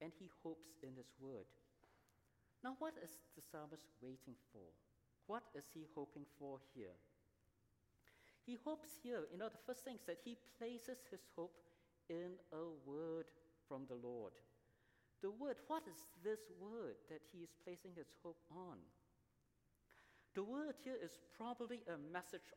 and 0.02 0.12
he 0.18 0.30
hopes 0.42 0.72
in 0.82 0.96
his 0.96 1.12
word. 1.20 1.46
Now, 2.64 2.76
what 2.80 2.94
is 3.04 3.12
the 3.36 3.44
psalmist 3.52 3.86
waiting 4.02 4.36
for? 4.52 4.66
What 5.28 5.44
is 5.56 5.66
he 5.74 5.86
hoping 5.96 6.26
for 6.40 6.60
here? 6.74 6.96
He 8.46 8.58
hopes 8.64 8.90
here, 9.04 9.24
you 9.32 9.38
know, 9.38 9.50
the 9.50 9.64
first 9.66 9.86
thing 9.86 9.96
is 9.96 10.06
that 10.08 10.20
he 10.24 10.38
places 10.58 11.00
his 11.12 11.22
hope 11.36 11.54
in 12.10 12.38
a 12.52 12.90
word 12.90 13.26
from 13.68 13.86
the 13.88 13.96
Lord. 13.96 14.34
The 15.22 15.32
word, 15.32 15.56
what 15.68 15.84
is 15.88 16.04
this 16.24 16.40
word 16.60 16.96
that 17.10 17.22
he 17.32 17.40
is 17.44 17.56
placing 17.64 17.92
his 17.96 18.08
hope 18.24 18.42
on? 18.52 18.78
The 20.36 20.44
word 20.44 20.76
here 20.84 20.98
is 21.02 21.20
probably 21.38 21.82
a 21.88 21.98
message 22.12 22.52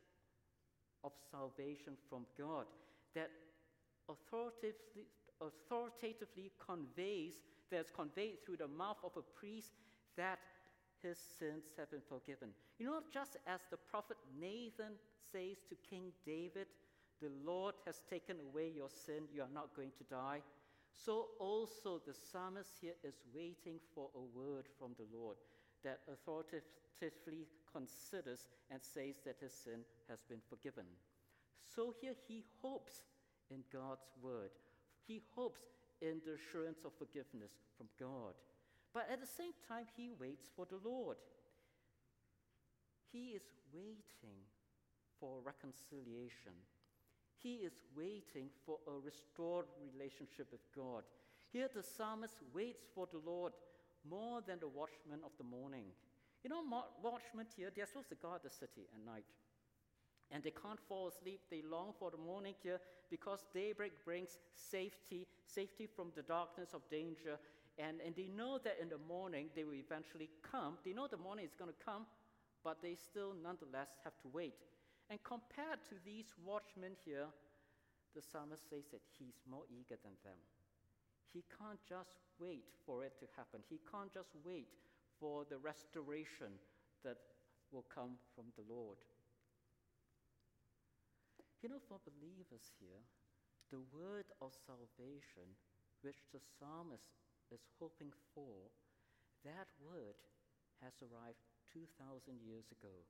of 1.04 1.12
salvation 1.30 1.94
from 2.08 2.26
God 2.38 2.66
that 3.14 3.30
authoritatively, 4.08 5.06
authoritatively 5.40 6.50
conveys, 6.58 7.34
that's 7.70 7.90
conveyed 7.90 8.44
through 8.44 8.56
the 8.56 8.68
mouth 8.68 8.98
of 9.04 9.12
a 9.16 9.22
priest, 9.38 9.72
that 10.16 10.38
his 11.02 11.18
sins 11.38 11.64
have 11.78 11.90
been 11.90 12.02
forgiven. 12.08 12.48
You 12.78 12.86
know, 12.86 13.00
just 13.12 13.36
as 13.46 13.60
the 13.70 13.76
prophet 13.76 14.16
Nathan 14.40 14.98
says 15.32 15.58
to 15.68 15.76
King 15.88 16.12
David, 16.24 16.66
The 17.22 17.30
Lord 17.44 17.74
has 17.86 18.02
taken 18.10 18.36
away 18.40 18.70
your 18.74 18.90
sin, 18.90 19.24
you 19.32 19.42
are 19.42 19.54
not 19.54 19.74
going 19.74 19.92
to 19.98 20.04
die. 20.04 20.42
So 20.92 21.28
also 21.38 22.00
the 22.06 22.14
psalmist 22.14 22.78
here 22.80 22.94
is 23.04 23.14
waiting 23.34 23.78
for 23.94 24.08
a 24.14 24.38
word 24.38 24.66
from 24.78 24.92
the 24.96 25.06
Lord 25.16 25.36
that 25.84 26.00
authoritatively 26.10 27.46
considers 27.72 28.46
and 28.70 28.80
says 28.82 29.16
that 29.24 29.36
his 29.40 29.52
sin 29.52 29.80
has 30.08 30.20
been 30.28 30.40
forgiven. 30.48 30.84
So 31.64 31.94
here 32.00 32.14
he 32.26 32.44
hopes 32.62 33.02
in 33.50 33.62
God's 33.72 34.06
word. 34.22 34.50
He 35.06 35.22
hopes 35.34 35.60
in 36.00 36.20
the 36.24 36.34
assurance 36.34 36.84
of 36.84 36.92
forgiveness 36.98 37.52
from 37.76 37.86
God. 38.00 38.34
But 38.92 39.08
at 39.12 39.20
the 39.20 39.26
same 39.26 39.52
time, 39.68 39.84
he 39.96 40.10
waits 40.18 40.48
for 40.56 40.66
the 40.66 40.80
Lord. 40.82 41.16
He 43.12 43.36
is 43.36 43.42
waiting 43.72 44.40
for 45.20 45.40
reconciliation. 45.44 46.52
He 47.42 47.54
is 47.54 47.72
waiting 47.96 48.48
for 48.64 48.78
a 48.86 48.92
restored 49.04 49.66
relationship 49.80 50.48
with 50.50 50.62
God. 50.74 51.04
Here, 51.52 51.68
the 51.72 51.82
psalmist 51.82 52.36
waits 52.54 52.84
for 52.94 53.06
the 53.10 53.20
Lord 53.24 53.52
more 54.08 54.40
than 54.46 54.58
the 54.60 54.68
watchmen 54.68 55.20
of 55.24 55.32
the 55.38 55.44
morning. 55.44 55.86
You 56.42 56.50
know, 56.50 56.62
watchmen 57.02 57.46
here, 57.56 57.70
they're 57.74 57.86
supposed 57.86 58.08
to 58.10 58.14
guard 58.14 58.40
the 58.44 58.50
city 58.50 58.86
at 58.94 59.04
night. 59.04 59.24
And 60.30 60.42
they 60.42 60.50
can't 60.50 60.80
fall 60.88 61.08
asleep. 61.08 61.40
They 61.50 61.62
long 61.62 61.92
for 61.98 62.10
the 62.10 62.16
morning 62.16 62.54
here 62.62 62.80
because 63.10 63.44
daybreak 63.54 64.04
brings 64.04 64.38
safety, 64.54 65.26
safety 65.46 65.86
from 65.86 66.12
the 66.16 66.22
darkness 66.22 66.70
of 66.74 66.82
danger. 66.90 67.38
And, 67.78 68.00
and 68.04 68.14
they 68.16 68.28
know 68.36 68.58
that 68.64 68.78
in 68.80 68.88
the 68.88 68.98
morning 69.08 69.48
they 69.54 69.64
will 69.64 69.74
eventually 69.74 70.30
come. 70.42 70.78
They 70.84 70.92
know 70.92 71.06
the 71.06 71.16
morning 71.16 71.44
is 71.44 71.54
going 71.56 71.70
to 71.70 71.84
come, 71.84 72.06
but 72.64 72.82
they 72.82 72.96
still 72.96 73.34
nonetheless 73.40 73.90
have 74.02 74.14
to 74.22 74.28
wait. 74.32 74.54
And 75.08 75.22
compared 75.22 75.84
to 75.86 75.94
these 76.04 76.34
watchmen 76.42 76.98
here, 77.04 77.30
the 78.14 78.22
psalmist 78.22 78.68
says 78.68 78.90
that 78.90 79.06
he's 79.18 79.38
more 79.46 79.68
eager 79.70 80.00
than 80.02 80.18
them. 80.24 80.40
He 81.32 81.44
can't 81.52 81.78
just 81.86 82.16
wait 82.40 82.64
for 82.84 83.04
it 83.04 83.14
to 83.20 83.26
happen. 83.36 83.60
He 83.68 83.78
can't 83.86 84.12
just 84.12 84.32
wait 84.42 84.72
for 85.20 85.44
the 85.46 85.58
restoration 85.58 86.58
that 87.04 87.18
will 87.70 87.86
come 87.92 88.18
from 88.34 88.50
the 88.56 88.66
Lord. 88.66 88.98
You 91.62 91.68
know, 91.68 91.82
for 91.88 91.98
believers 92.02 92.72
here, 92.80 93.02
the 93.70 93.82
word 93.92 94.30
of 94.40 94.54
salvation, 94.54 95.54
which 96.02 96.26
the 96.32 96.42
psalmist 96.58 97.10
is 97.50 97.62
hoping 97.78 98.12
for, 98.34 98.70
that 99.44 99.66
word 99.82 100.18
has 100.82 100.94
arrived 101.02 101.42
2,000 101.72 102.38
years 102.42 102.70
ago. 102.70 103.06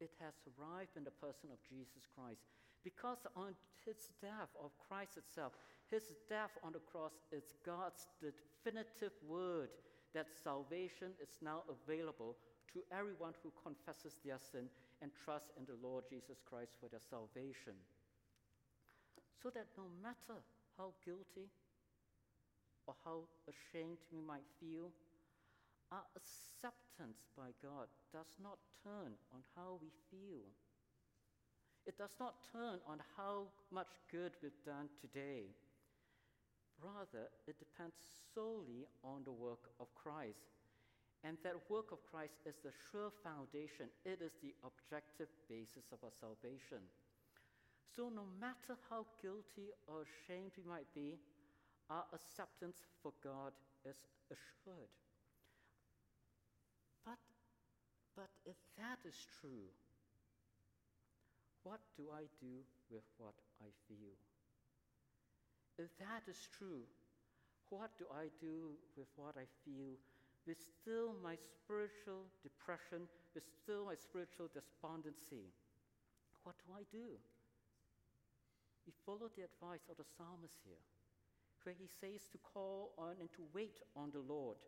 It 0.00 0.10
has 0.20 0.34
arrived 0.54 0.96
in 0.96 1.04
the 1.04 1.14
person 1.22 1.50
of 1.52 1.62
Jesus 1.68 2.06
Christ. 2.14 2.42
Because 2.82 3.26
on 3.36 3.54
his 3.86 4.12
death 4.20 4.52
of 4.60 4.72
Christ 4.76 5.16
itself, 5.16 5.52
his 5.90 6.12
death 6.28 6.52
on 6.62 6.72
the 6.72 6.84
cross 6.84 7.24
is 7.32 7.54
God's 7.64 8.06
definitive 8.20 9.12
word 9.26 9.70
that 10.14 10.26
salvation 10.30 11.12
is 11.20 11.40
now 11.42 11.62
available 11.68 12.36
to 12.72 12.82
everyone 12.90 13.34
who 13.42 13.52
confesses 13.62 14.16
their 14.24 14.38
sin 14.38 14.66
and 15.02 15.10
trusts 15.14 15.50
in 15.58 15.64
the 15.66 15.78
Lord 15.82 16.04
Jesus 16.08 16.38
Christ 16.48 16.72
for 16.80 16.88
their 16.88 17.02
salvation. 17.02 17.74
So 19.42 19.50
that 19.50 19.66
no 19.76 19.84
matter 20.02 20.40
how 20.76 20.94
guilty 21.04 21.50
or 22.86 22.94
how 23.04 23.28
ashamed 23.46 23.98
we 24.12 24.20
might 24.20 24.46
feel, 24.60 24.90
our 25.94 26.02
acceptance 26.18 27.22
by 27.38 27.54
God 27.62 27.86
does 28.10 28.34
not 28.42 28.58
turn 28.82 29.14
on 29.30 29.46
how 29.54 29.78
we 29.78 29.94
feel. 30.10 30.42
It 31.86 31.94
does 31.94 32.18
not 32.18 32.42
turn 32.50 32.82
on 32.82 32.98
how 33.14 33.46
much 33.70 33.94
good 34.10 34.34
we've 34.42 34.64
done 34.66 34.90
today. 34.98 35.54
Rather, 36.82 37.30
it 37.46 37.62
depends 37.62 37.94
solely 38.34 38.90
on 39.04 39.22
the 39.22 39.30
work 39.30 39.70
of 39.78 39.86
Christ. 39.94 40.50
And 41.22 41.38
that 41.44 41.70
work 41.70 41.92
of 41.92 42.02
Christ 42.10 42.42
is 42.44 42.58
the 42.64 42.74
sure 42.90 43.14
foundation, 43.22 43.86
it 44.04 44.18
is 44.20 44.34
the 44.42 44.52
objective 44.66 45.30
basis 45.48 45.86
of 45.92 46.02
our 46.02 46.12
salvation. 46.20 46.82
So, 47.94 48.10
no 48.10 48.26
matter 48.42 48.76
how 48.90 49.06
guilty 49.22 49.70
or 49.86 50.02
ashamed 50.02 50.52
we 50.58 50.68
might 50.68 50.90
be, 50.92 51.16
our 51.88 52.04
acceptance 52.12 52.82
for 53.00 53.12
God 53.22 53.52
is 53.88 53.96
assured. 54.28 55.03
But, 58.16 58.30
if 58.46 58.56
that 58.78 58.98
is 59.08 59.26
true, 59.40 59.68
What 61.64 61.80
do 61.96 62.12
I 62.12 62.28
do 62.44 62.60
with 62.92 63.08
what 63.16 63.34
I 63.64 63.72
feel? 63.88 64.12
If 65.80 65.88
that 65.98 66.28
is 66.28 66.36
true, 66.52 66.84
what 67.72 67.96
do 67.98 68.04
I 68.12 68.28
do 68.38 68.76
with 68.96 69.08
what 69.16 69.34
I 69.40 69.48
feel? 69.64 69.96
With 70.46 70.60
still 70.60 71.16
my 71.24 71.40
spiritual 71.40 72.28
depression, 72.44 73.08
with 73.32 73.48
still 73.48 73.88
my 73.88 73.96
spiritual 73.96 74.52
despondency. 74.52 75.48
What 76.44 76.54
do 76.68 76.76
I 76.76 76.84
do? 76.92 77.16
We 78.84 78.92
follow 79.08 79.32
the 79.32 79.48
advice 79.48 79.88
of 79.88 79.96
the 79.96 80.04
psalmist 80.04 80.60
here, 80.68 80.84
where 81.64 81.74
he 81.74 81.88
says 81.88 82.28
to 82.28 82.38
call 82.52 82.92
on 83.00 83.16
and 83.24 83.32
to 83.32 83.42
wait 83.56 83.80
on 83.96 84.12
the 84.12 84.20
Lord. 84.20 84.60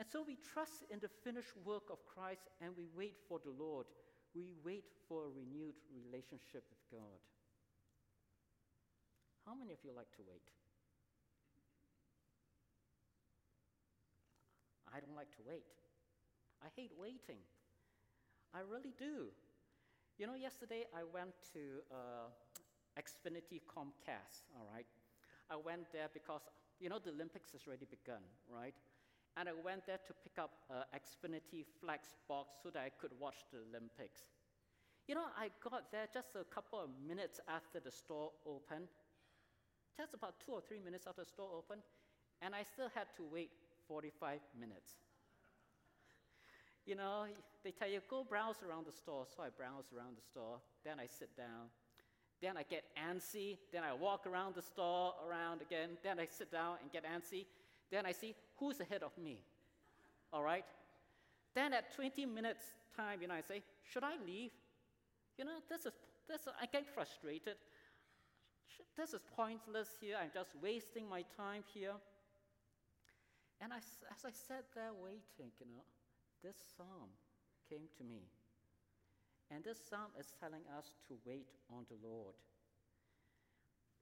And 0.00 0.08
so 0.08 0.24
we 0.24 0.40
trust 0.40 0.88
in 0.88 0.96
the 0.98 1.12
finished 1.12 1.52
work 1.60 1.92
of 1.92 2.00
Christ 2.08 2.48
and 2.64 2.72
we 2.72 2.88
wait 2.96 3.20
for 3.28 3.36
the 3.36 3.52
Lord. 3.52 3.84
We 4.34 4.48
wait 4.64 4.88
for 5.06 5.28
a 5.28 5.28
renewed 5.28 5.76
relationship 5.92 6.64
with 6.72 6.80
God. 6.88 7.20
How 9.44 9.52
many 9.52 9.76
of 9.76 9.78
you 9.84 9.92
like 9.94 10.08
to 10.16 10.24
wait? 10.24 10.48
I 14.88 15.00
don't 15.04 15.14
like 15.14 15.36
to 15.36 15.44
wait. 15.46 15.68
I 16.64 16.68
hate 16.74 16.92
waiting. 16.96 17.44
I 18.54 18.60
really 18.64 18.96
do. 18.96 19.28
You 20.16 20.26
know, 20.26 20.34
yesterday 20.34 20.88
I 20.96 21.04
went 21.04 21.36
to 21.52 21.84
uh, 21.92 22.32
Xfinity 22.96 23.60
Comcast, 23.68 24.48
all 24.56 24.64
right? 24.72 24.88
I 25.50 25.56
went 25.56 25.92
there 25.92 26.08
because, 26.08 26.48
you 26.80 26.88
know, 26.88 26.98
the 26.98 27.10
Olympics 27.10 27.52
has 27.52 27.60
already 27.68 27.84
begun, 27.84 28.24
right? 28.48 28.74
And 29.36 29.48
I 29.48 29.52
went 29.52 29.86
there 29.86 30.00
to 30.06 30.12
pick 30.22 30.38
up 30.38 30.50
an 30.70 30.82
Xfinity 30.94 31.64
Flex 31.80 32.14
box 32.28 32.58
so 32.62 32.70
that 32.70 32.80
I 32.80 32.90
could 32.90 33.12
watch 33.18 33.46
the 33.52 33.58
Olympics. 33.70 34.22
You 35.06 35.14
know, 35.14 35.26
I 35.38 35.50
got 35.62 35.90
there 35.90 36.06
just 36.12 36.36
a 36.36 36.44
couple 36.44 36.78
of 36.78 36.90
minutes 37.06 37.40
after 37.48 37.80
the 37.80 37.90
store 37.90 38.30
opened, 38.46 38.88
just 39.96 40.14
about 40.14 40.34
two 40.44 40.52
or 40.52 40.60
three 40.60 40.78
minutes 40.78 41.06
after 41.06 41.22
the 41.22 41.30
store 41.30 41.50
opened, 41.56 41.82
and 42.42 42.54
I 42.54 42.62
still 42.62 42.90
had 42.94 43.06
to 43.16 43.22
wait 43.30 43.50
45 43.88 44.40
minutes. 44.58 44.94
You 46.86 46.96
know, 46.96 47.26
they 47.62 47.70
tell 47.70 47.88
you, 47.88 48.00
go 48.08 48.24
browse 48.24 48.62
around 48.62 48.86
the 48.86 48.92
store. 48.92 49.26
So 49.36 49.42
I 49.42 49.48
browse 49.50 49.92
around 49.96 50.16
the 50.16 50.22
store. 50.22 50.58
Then 50.84 50.98
I 50.98 51.06
sit 51.06 51.36
down. 51.36 51.68
Then 52.40 52.56
I 52.56 52.62
get 52.62 52.84
antsy. 52.96 53.58
Then 53.72 53.84
I 53.84 53.92
walk 53.92 54.26
around 54.26 54.54
the 54.54 54.62
store 54.62 55.14
around 55.26 55.60
again. 55.60 55.90
Then 56.02 56.18
I 56.18 56.26
sit 56.26 56.50
down 56.50 56.78
and 56.82 56.90
get 56.90 57.04
antsy. 57.04 57.44
Then 57.90 58.06
I 58.06 58.12
see 58.12 58.34
who's 58.60 58.78
ahead 58.78 59.02
of 59.02 59.16
me. 59.18 59.38
All 60.32 60.42
right? 60.42 60.64
Then 61.54 61.72
at 61.72 61.94
20 61.96 62.26
minutes 62.26 62.62
time, 62.96 63.22
you 63.22 63.28
know, 63.28 63.34
I 63.34 63.40
say, 63.40 63.62
should 63.82 64.04
I 64.04 64.14
leave? 64.24 64.52
You 65.38 65.46
know, 65.46 65.58
this 65.68 65.86
is, 65.86 65.94
this, 66.28 66.46
I 66.60 66.66
get 66.66 66.86
frustrated. 66.86 67.56
This 68.96 69.14
is 69.14 69.22
pointless 69.34 69.88
here. 70.00 70.16
I'm 70.20 70.30
just 70.32 70.50
wasting 70.62 71.08
my 71.08 71.24
time 71.36 71.64
here. 71.72 71.96
And 73.60 73.72
I, 73.72 73.78
as 73.78 74.24
I 74.24 74.30
sat 74.30 74.64
there 74.74 74.92
waiting, 75.02 75.50
you 75.58 75.66
know, 75.66 75.84
this 76.44 76.56
psalm 76.76 77.10
came 77.68 77.88
to 77.98 78.04
me. 78.04 78.28
And 79.50 79.64
this 79.64 79.78
psalm 79.88 80.14
is 80.18 80.32
telling 80.38 80.62
us 80.78 80.92
to 81.08 81.14
wait 81.26 81.48
on 81.72 81.84
the 81.90 81.98
Lord. 82.06 82.34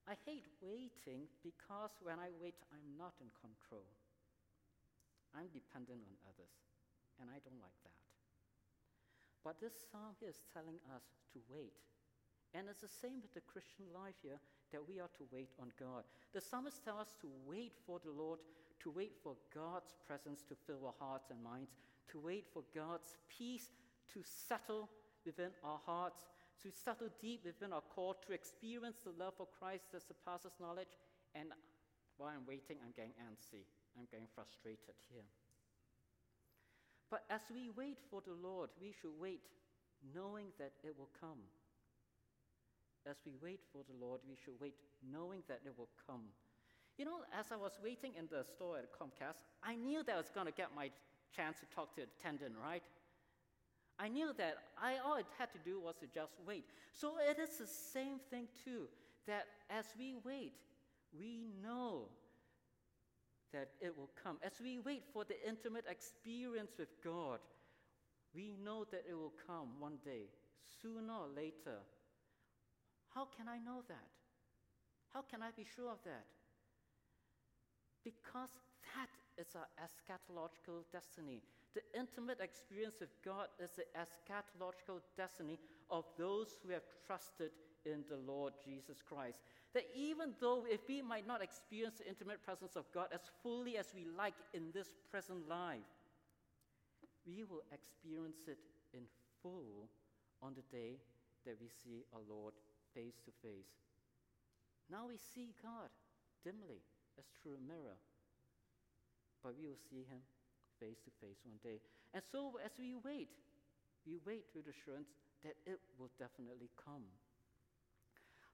I 0.07 0.13
hate 0.25 0.45
waiting 0.61 1.27
because 1.43 1.91
when 2.01 2.19
I 2.19 2.29
wait, 2.41 2.55
I'm 2.71 2.97
not 2.97 3.13
in 3.21 3.29
control. 3.41 3.85
I'm 5.35 5.49
dependent 5.53 6.01
on 6.01 6.15
others, 6.25 6.53
and 7.21 7.29
I 7.29 7.37
don't 7.43 7.61
like 7.61 7.77
that. 7.85 7.99
But 9.43 9.61
this 9.61 9.73
psalm 9.89 10.17
here 10.19 10.33
is 10.33 10.41
telling 10.53 10.81
us 10.93 11.05
to 11.33 11.39
wait. 11.47 11.77
And 12.53 12.65
it's 12.67 12.81
the 12.81 12.89
same 12.89 13.21
with 13.21 13.33
the 13.37 13.45
Christian 13.45 13.85
life 13.93 14.17
here 14.25 14.41
that 14.73 14.81
we 14.81 14.99
are 14.99 15.11
to 15.21 15.29
wait 15.31 15.53
on 15.61 15.69
God. 15.79 16.03
The 16.33 16.41
psalmist 16.41 16.83
tells 16.83 17.07
us 17.07 17.13
to 17.21 17.29
wait 17.45 17.77
for 17.85 18.01
the 18.03 18.11
Lord, 18.11 18.39
to 18.81 18.89
wait 18.89 19.13
for 19.21 19.37
God's 19.53 19.93
presence 20.05 20.41
to 20.49 20.57
fill 20.65 20.81
our 20.89 20.97
hearts 20.97 21.29
and 21.29 21.41
minds, 21.43 21.77
to 22.09 22.19
wait 22.19 22.45
for 22.51 22.63
God's 22.73 23.17
peace 23.29 23.69
to 24.13 24.21
settle 24.23 24.89
within 25.25 25.51
our 25.63 25.79
hearts, 25.85 26.23
to 26.63 26.71
settle 26.71 27.07
deep 27.21 27.45
within 27.45 27.71
our 27.71 27.85
core, 27.93 28.15
to 28.27 28.33
experience 28.33 28.97
the 29.03 29.13
love 29.17 29.33
of 29.39 29.47
Christ 29.59 29.85
that 29.93 30.01
surpasses 30.01 30.53
knowledge. 30.59 30.97
And 31.35 31.49
while 32.17 32.33
I'm 32.33 32.45
waiting, 32.45 32.77
I'm 32.83 32.91
getting 32.95 33.13
antsy. 33.21 33.63
I'm 33.97 34.05
getting 34.11 34.27
frustrated 34.33 34.97
here. 35.09 35.25
But 37.09 37.25
as 37.29 37.41
we 37.53 37.69
wait 37.73 37.97
for 38.09 38.21
the 38.21 38.37
Lord, 38.37 38.69
we 38.79 38.93
should 38.93 39.17
wait 39.19 39.41
knowing 40.13 40.53
that 40.59 40.73
it 40.83 40.93
will 40.97 41.09
come. 41.19 41.41
As 43.09 43.17
we 43.25 43.33
wait 43.41 43.61
for 43.73 43.81
the 43.89 43.97
Lord, 43.97 44.21
we 44.27 44.35
should 44.35 44.59
wait 44.61 44.75
knowing 45.01 45.41
that 45.47 45.61
it 45.65 45.73
will 45.77 45.89
come. 46.05 46.29
You 46.97 47.05
know, 47.05 47.23
as 47.37 47.47
I 47.51 47.55
was 47.55 47.79
waiting 47.83 48.11
in 48.19 48.27
the 48.29 48.43
store 48.43 48.77
at 48.77 48.91
Comcast, 48.91 49.41
I 49.63 49.75
knew 49.75 50.03
that 50.03 50.13
I 50.13 50.17
was 50.17 50.29
going 50.29 50.45
to 50.45 50.51
get 50.51 50.69
my 50.75 50.91
chance 51.35 51.57
to 51.59 51.65
talk 51.73 51.95
to 51.95 52.01
the 52.01 52.07
attendant, 52.19 52.55
right? 52.61 52.83
I 53.97 54.07
knew 54.07 54.31
that 54.37 54.57
I, 54.81 54.97
all 55.03 55.13
I 55.13 55.23
had 55.37 55.51
to 55.53 55.59
do 55.63 55.79
was 55.79 55.95
to 56.01 56.07
just 56.07 56.33
wait. 56.45 56.65
So 56.93 57.13
it 57.19 57.39
is 57.39 57.57
the 57.57 57.67
same 57.67 58.19
thing, 58.29 58.47
too, 58.63 58.87
that 59.27 59.45
as 59.69 59.85
we 59.97 60.15
wait, 60.23 60.53
we 61.17 61.47
know 61.63 62.09
that 63.53 63.69
it 63.81 63.95
will 63.97 64.09
come. 64.21 64.37
As 64.43 64.53
we 64.61 64.79
wait 64.79 65.03
for 65.13 65.23
the 65.25 65.35
intimate 65.47 65.85
experience 65.89 66.71
with 66.77 66.89
God, 67.03 67.39
we 68.33 68.53
know 68.63 68.85
that 68.91 69.05
it 69.09 69.15
will 69.15 69.33
come 69.47 69.79
one 69.79 69.97
day, 70.05 70.29
sooner 70.81 71.13
or 71.13 71.27
later. 71.35 71.81
How 73.13 73.25
can 73.25 73.47
I 73.47 73.57
know 73.57 73.81
that? 73.87 74.09
How 75.13 75.21
can 75.21 75.41
I 75.41 75.49
be 75.55 75.65
sure 75.65 75.91
of 75.91 75.97
that? 76.05 76.25
Because 78.03 78.53
that 78.95 79.09
is 79.41 79.55
our 79.55 79.67
eschatological 79.81 80.85
destiny. 80.91 81.41
The 81.73 81.81
intimate 81.97 82.39
experience 82.41 82.95
with 82.99 83.09
God 83.25 83.47
is 83.59 83.71
the 83.71 83.85
eschatological 83.97 85.01
destiny 85.17 85.59
of 85.89 86.05
those 86.17 86.57
who 86.63 86.71
have 86.71 86.83
trusted 87.05 87.51
in 87.85 88.03
the 88.09 88.17
Lord 88.17 88.53
Jesus 88.63 89.01
Christ. 89.01 89.39
That 89.73 89.85
even 89.95 90.33
though 90.39 90.65
if 90.69 90.81
we 90.87 91.01
might 91.01 91.27
not 91.27 91.43
experience 91.43 91.99
the 91.99 92.07
intimate 92.07 92.43
presence 92.43 92.75
of 92.75 92.85
God 92.93 93.07
as 93.13 93.21
fully 93.43 93.77
as 93.77 93.93
we 93.93 94.05
like 94.17 94.33
in 94.53 94.71
this 94.73 94.87
present 95.11 95.47
life, 95.47 95.79
we 97.25 97.43
will 97.43 97.63
experience 97.71 98.47
it 98.47 98.57
in 98.93 99.03
full 99.41 99.89
on 100.41 100.53
the 100.55 100.65
day 100.75 100.97
that 101.45 101.55
we 101.61 101.67
see 101.67 102.03
our 102.13 102.21
Lord 102.27 102.53
face 102.93 103.21
to 103.25 103.31
face. 103.45 103.69
Now 104.89 105.07
we 105.07 105.17
see 105.17 105.53
God 105.61 105.89
dimly 106.43 106.81
as 107.19 107.25
through 107.41 107.61
a 107.61 107.67
mirror, 107.67 107.97
but 109.43 109.53
we 109.59 109.67
will 109.67 109.79
see 109.89 110.07
Him 110.09 110.23
face 110.79 110.97
to 111.05 111.11
face 111.21 111.37
one 111.45 111.59
day. 111.61 111.79
And 112.13 112.23
so 112.23 112.57
as 112.63 112.71
we 112.79 112.95
wait, 112.95 113.29
we 114.07 114.17
wait 114.25 114.45
with 114.55 114.65
assurance 114.65 115.13
that 115.43 115.55
it 115.67 115.79
will 115.99 116.09
definitely 116.17 116.71
come. 116.73 117.05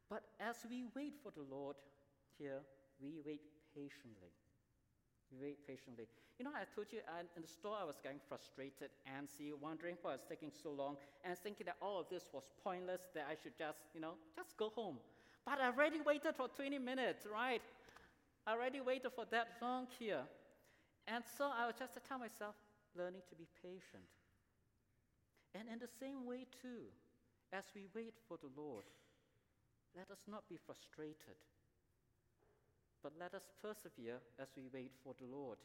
But 0.09 0.23
as 0.39 0.57
we 0.69 0.85
wait 0.95 1.13
for 1.23 1.31
the 1.31 1.45
Lord 1.49 1.75
here, 2.37 2.61
we 3.01 3.17
wait 3.25 3.41
patiently. 3.73 4.31
We 5.31 5.37
wait 5.41 5.67
patiently. 5.67 6.07
You 6.37 6.45
know, 6.45 6.51
I 6.53 6.65
told 6.75 6.87
you 6.91 6.99
I, 7.07 7.21
in 7.35 7.41
the 7.41 7.47
store 7.47 7.77
I 7.79 7.85
was 7.85 7.95
getting 8.03 8.19
frustrated, 8.27 8.91
antsy, 9.07 9.51
wondering 9.59 9.95
why 10.01 10.13
it 10.13 10.21
was 10.21 10.27
taking 10.27 10.51
so 10.51 10.71
long, 10.71 10.97
and 11.23 11.37
thinking 11.37 11.65
that 11.65 11.77
all 11.81 11.99
of 11.99 12.07
this 12.09 12.29
was 12.33 12.43
pointless, 12.63 13.01
that 13.15 13.25
I 13.29 13.35
should 13.41 13.57
just, 13.57 13.79
you 13.93 14.01
know, 14.01 14.13
just 14.35 14.55
go 14.57 14.69
home. 14.69 14.97
But 15.45 15.59
I 15.61 15.67
already 15.67 16.01
waited 16.01 16.35
for 16.35 16.47
20 16.47 16.77
minutes, 16.79 17.25
right? 17.31 17.61
I 18.45 18.51
already 18.53 18.81
waited 18.81 19.11
for 19.15 19.25
that 19.31 19.47
long 19.61 19.87
here. 19.97 20.21
And 21.07 21.23
so 21.37 21.49
I 21.49 21.65
was 21.65 21.75
just 21.77 21.97
tell 22.07 22.19
myself, 22.19 22.55
learning 22.97 23.21
to 23.29 23.35
be 23.35 23.47
patient. 23.61 24.05
And 25.53 25.69
in 25.71 25.79
the 25.79 25.89
same 25.99 26.25
way, 26.25 26.45
too, 26.61 26.91
as 27.53 27.63
we 27.73 27.87
wait 27.95 28.13
for 28.27 28.37
the 28.37 28.49
Lord, 28.59 28.83
let 29.95 30.11
us 30.11 30.19
not 30.27 30.43
be 30.49 30.57
frustrated, 30.57 31.39
but 33.01 33.13
let 33.19 33.33
us 33.33 33.47
persevere 33.61 34.19
as 34.39 34.49
we 34.55 34.67
wait 34.73 34.91
for 35.03 35.13
the 35.19 35.25
Lord. 35.25 35.57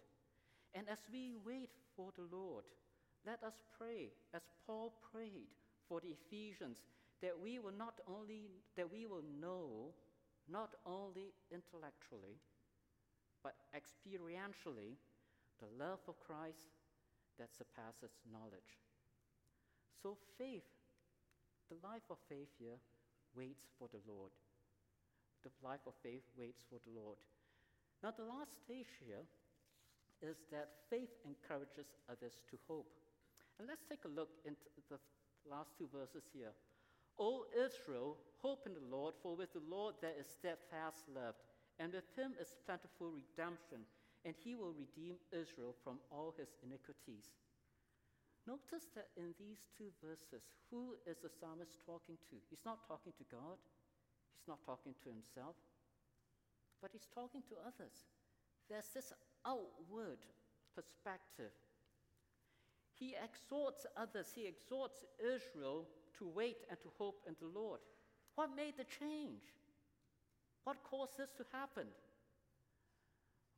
And 0.75 0.87
as 0.89 1.01
we 1.13 1.35
wait 1.45 1.71
for 1.97 2.13
the 2.17 2.29
Lord, 2.31 2.65
let 3.27 3.43
us 3.43 3.55
pray 3.77 4.13
as 4.33 4.43
Paul 4.67 4.95
prayed 5.13 5.51
for 5.89 6.01
the 6.01 6.15
Ephesians 6.15 6.79
that 7.23 7.35
we 7.43 7.59
will 7.59 7.75
not 7.77 8.01
only 8.07 8.49
that 8.77 8.91
we 8.91 9.07
will 9.07 9.25
know 9.41 9.93
not 10.49 10.75
only 10.87 11.35
intellectually 11.53 12.41
but 13.43 13.55
experientially 13.75 14.97
the 15.61 15.69
love 15.79 16.01
of 16.09 16.21
Christ 16.21 16.73
that 17.39 17.55
surpasses 17.57 18.13
knowledge. 18.31 18.81
So, 20.03 20.17
faith, 20.39 20.69
the 21.69 21.77
life 21.87 22.05
of 22.11 22.17
faith 22.29 22.49
here, 22.59 22.81
waits 23.37 23.71
for 23.79 23.89
the 23.93 24.03
Lord. 24.07 24.31
The 25.43 25.51
life 25.65 25.85
of 25.87 25.95
faith 26.03 26.25
waits 26.37 26.63
for 26.69 26.79
the 26.85 26.93
Lord. 26.93 27.17
Now, 28.03 28.13
the 28.13 28.29
last 28.29 28.57
stage 28.65 28.93
here 29.01 29.25
is 30.21 30.37
that 30.53 30.85
faith 30.89 31.13
encourages 31.25 31.97
others 32.09 32.41
to 32.51 32.57
hope. 32.69 32.89
And 33.59 33.69
let's 33.69 33.85
take 33.89 34.05
a 34.05 34.17
look 34.17 34.33
into 34.45 34.69
the 34.89 35.01
last 35.49 35.77
two 35.77 35.89
verses 35.93 36.25
here. 36.33 36.53
O 37.21 37.45
Israel, 37.53 38.17
hope 38.41 38.65
in 38.65 38.73
the 38.73 38.89
Lord, 38.89 39.15
for 39.23 39.37
with 39.37 39.53
the 39.53 39.65
Lord 39.69 39.95
there 40.01 40.17
is 40.19 40.29
steadfast 40.29 41.05
love, 41.13 41.37
and 41.79 41.93
with 41.93 42.09
him 42.17 42.33
is 42.41 42.57
plentiful 42.65 43.13
redemption, 43.13 43.85
and 44.25 44.35
he 44.37 44.57
will 44.57 44.73
redeem 44.73 45.17
Israel 45.33 45.77
from 45.85 46.01
all 46.11 46.33
his 46.37 46.49
iniquities. 46.65 47.33
Notice 48.51 48.91
that 48.99 49.15
in 49.15 49.31
these 49.39 49.71
two 49.79 49.95
verses, 50.03 50.43
who 50.75 50.99
is 51.07 51.23
the 51.23 51.31
psalmist 51.31 51.79
talking 51.87 52.19
to? 52.27 52.37
He's 52.51 52.67
not 52.67 52.83
talking 52.83 53.15
to 53.15 53.25
God, 53.31 53.63
he's 54.35 54.49
not 54.51 54.59
talking 54.67 54.91
to 55.07 55.09
himself, 55.09 55.55
but 56.83 56.91
he's 56.91 57.07
talking 57.15 57.47
to 57.47 57.55
others. 57.63 58.11
There's 58.67 58.91
this 58.91 59.13
outward 59.47 60.19
perspective. 60.75 61.55
He 62.91 63.15
exhorts 63.15 63.87
others, 63.97 64.35
he 64.35 64.51
exhorts 64.51 64.99
Israel 65.23 65.87
to 66.19 66.27
wait 66.27 66.67
and 66.69 66.79
to 66.83 66.91
hope 66.99 67.23
in 67.31 67.37
the 67.39 67.55
Lord. 67.55 67.79
What 68.35 68.51
made 68.57 68.75
the 68.77 68.91
change? 68.99 69.47
What 70.65 70.83
caused 70.83 71.19
this 71.19 71.31
to 71.39 71.47
happen? 71.53 71.87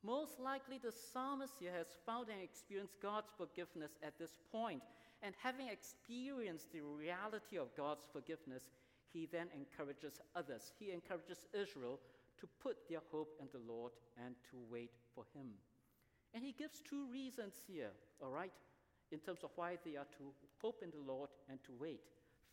Most 0.05 0.41
likely, 0.41 0.79
the 0.79 0.93
psalmist 0.93 1.55
here 1.61 1.73
has 1.77 1.87
found 2.05 2.29
and 2.29 2.43
experienced 2.43 3.01
God's 3.01 3.31
forgiveness 3.37 3.93
at 4.03 4.19
this 4.19 4.39
point, 4.51 4.83
and 5.23 5.35
having 5.39 5.69
experienced 5.69 6.73
the 6.73 6.83
reality 6.83 7.57
of 7.57 7.77
God's 7.77 8.05
forgiveness, 8.13 8.65
he 9.13 9.29
then 9.31 9.47
encourages 9.55 10.21
others. 10.35 10.73
He 10.79 10.91
encourages 10.91 11.47
Israel 11.55 12.01
to 12.41 12.49
put 12.61 12.89
their 12.89 13.03
hope 13.13 13.31
in 13.41 13.47
the 13.53 13.73
Lord 13.73 13.93
and 14.25 14.35
to 14.51 14.57
wait 14.69 14.91
for 15.15 15.25
Him. 15.35 15.47
And 16.35 16.43
he 16.43 16.53
gives 16.53 16.81
two 16.81 17.07
reasons 17.13 17.55
here, 17.69 17.91
all 18.21 18.31
right, 18.31 18.53
in 19.13 19.21
terms 19.21 19.45
of 19.45 19.51
why 19.55 19.77
they 19.85 19.97
are 19.97 20.09
to 20.19 20.33
hope 20.61 20.83
in 20.83 20.91
the 20.91 21.13
Lord 21.13 21.29
and 21.49 21.63
to 21.65 21.73
wait. 21.79 22.01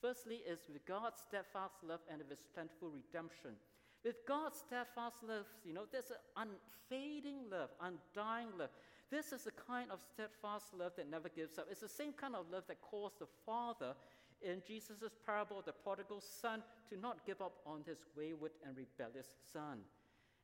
Firstly, 0.02 0.42
is 0.48 0.60
with 0.72 0.86
God's 0.86 1.24
steadfast 1.28 1.76
love 1.84 2.02
and 2.12 2.22
of 2.22 2.30
his 2.30 2.44
plentiful 2.54 2.90
redemption. 2.90 3.56
With 4.04 4.26
God's 4.26 4.60
steadfast 4.60 5.18
love, 5.28 5.46
you 5.66 5.74
know, 5.74 5.84
there's 5.92 6.12
an 6.12 6.50
unfading 6.90 7.50
love, 7.52 7.70
undying 7.82 8.48
love. 8.58 8.70
This 9.12 9.34
is 9.34 9.44
the 9.44 9.52
kind 9.52 9.92
of 9.92 10.00
steadfast 10.14 10.74
love 10.78 10.94
that 10.96 11.10
never 11.10 11.30
gives 11.30 11.58
up. 11.58 11.68
It's 11.70 11.82
the 11.82 11.90
same 11.90 12.14
kind 12.14 12.36
of 12.36 12.46
love 12.52 12.64
that 12.68 12.82
caused 12.82 13.20
the 13.20 13.28
Father 13.46 13.94
in 14.42 14.62
Jesus' 14.66 15.16
parable 15.26 15.60
of 15.60 15.66
the 15.66 15.74
prodigal 15.74 16.22
son 16.22 16.64
to 16.90 16.98
not 16.98 17.26
give 17.26 17.42
up 17.42 17.58
on 17.66 17.84
his 17.86 18.06
wayward 18.16 18.52
and 18.66 18.78
rebellious 18.78 19.28
son. 19.52 19.80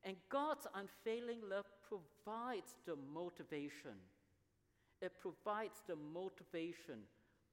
And 0.03 0.15
God's 0.29 0.67
unfailing 0.75 1.39
love 1.49 1.65
provides 1.87 2.75
the 2.85 2.95
motivation. 3.13 3.97
It 5.01 5.13
provides 5.19 5.81
the 5.87 5.95
motivation 5.95 6.99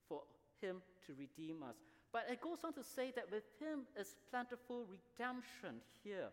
for 0.09 0.23
him 0.61 0.83
to 1.07 1.15
redeem 1.19 1.62
us. 1.62 1.77
But 2.12 2.29
it 2.31 2.40
goes 2.40 2.61
on 2.62 2.75
to 2.75 2.85
say 2.85 3.11
that 3.16 3.33
with 3.33 3.48
him 3.59 3.88
is 3.98 4.14
plentiful 4.31 4.85
redemption 4.85 5.81
here. 6.05 6.29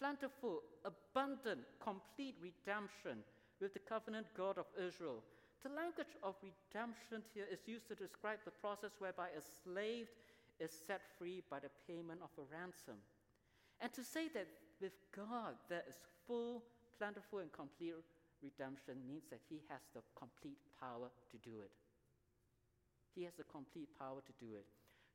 Plentiful, 0.00 0.62
abundant, 0.88 1.60
complete 1.78 2.34
redemption 2.40 3.20
with 3.60 3.74
the 3.74 3.84
covenant 3.84 4.26
God 4.34 4.56
of 4.56 4.66
Israel. 4.74 5.22
The 5.62 5.68
language 5.68 6.16
of 6.24 6.34
redemption 6.42 7.22
here 7.34 7.46
is 7.46 7.68
used 7.68 7.86
to 7.88 7.94
describe 7.94 8.40
the 8.44 8.50
process 8.50 8.98
whereby 8.98 9.28
a 9.36 9.44
slave 9.62 10.08
is 10.58 10.72
set 10.72 11.02
free 11.18 11.42
by 11.48 11.60
the 11.60 11.70
payment 11.86 12.20
of 12.24 12.32
a 12.34 12.48
ransom. 12.50 12.98
And 13.80 13.92
to 13.92 14.02
say 14.02 14.26
that 14.34 14.48
with 14.80 14.96
God 15.14 15.54
there 15.68 15.84
is 15.86 15.94
full, 16.26 16.64
plentiful, 16.98 17.38
and 17.38 17.52
complete 17.52 17.94
redemption 18.42 18.98
means 19.06 19.28
that 19.30 19.40
He 19.48 19.62
has 19.68 19.82
the 19.94 20.02
complete 20.18 20.58
power 20.80 21.12
to 21.30 21.36
do 21.38 21.60
it. 21.60 21.70
He 23.14 23.22
has 23.24 23.34
the 23.34 23.44
complete 23.44 23.88
power 23.98 24.18
to 24.24 24.34
do 24.44 24.54
it. 24.56 24.66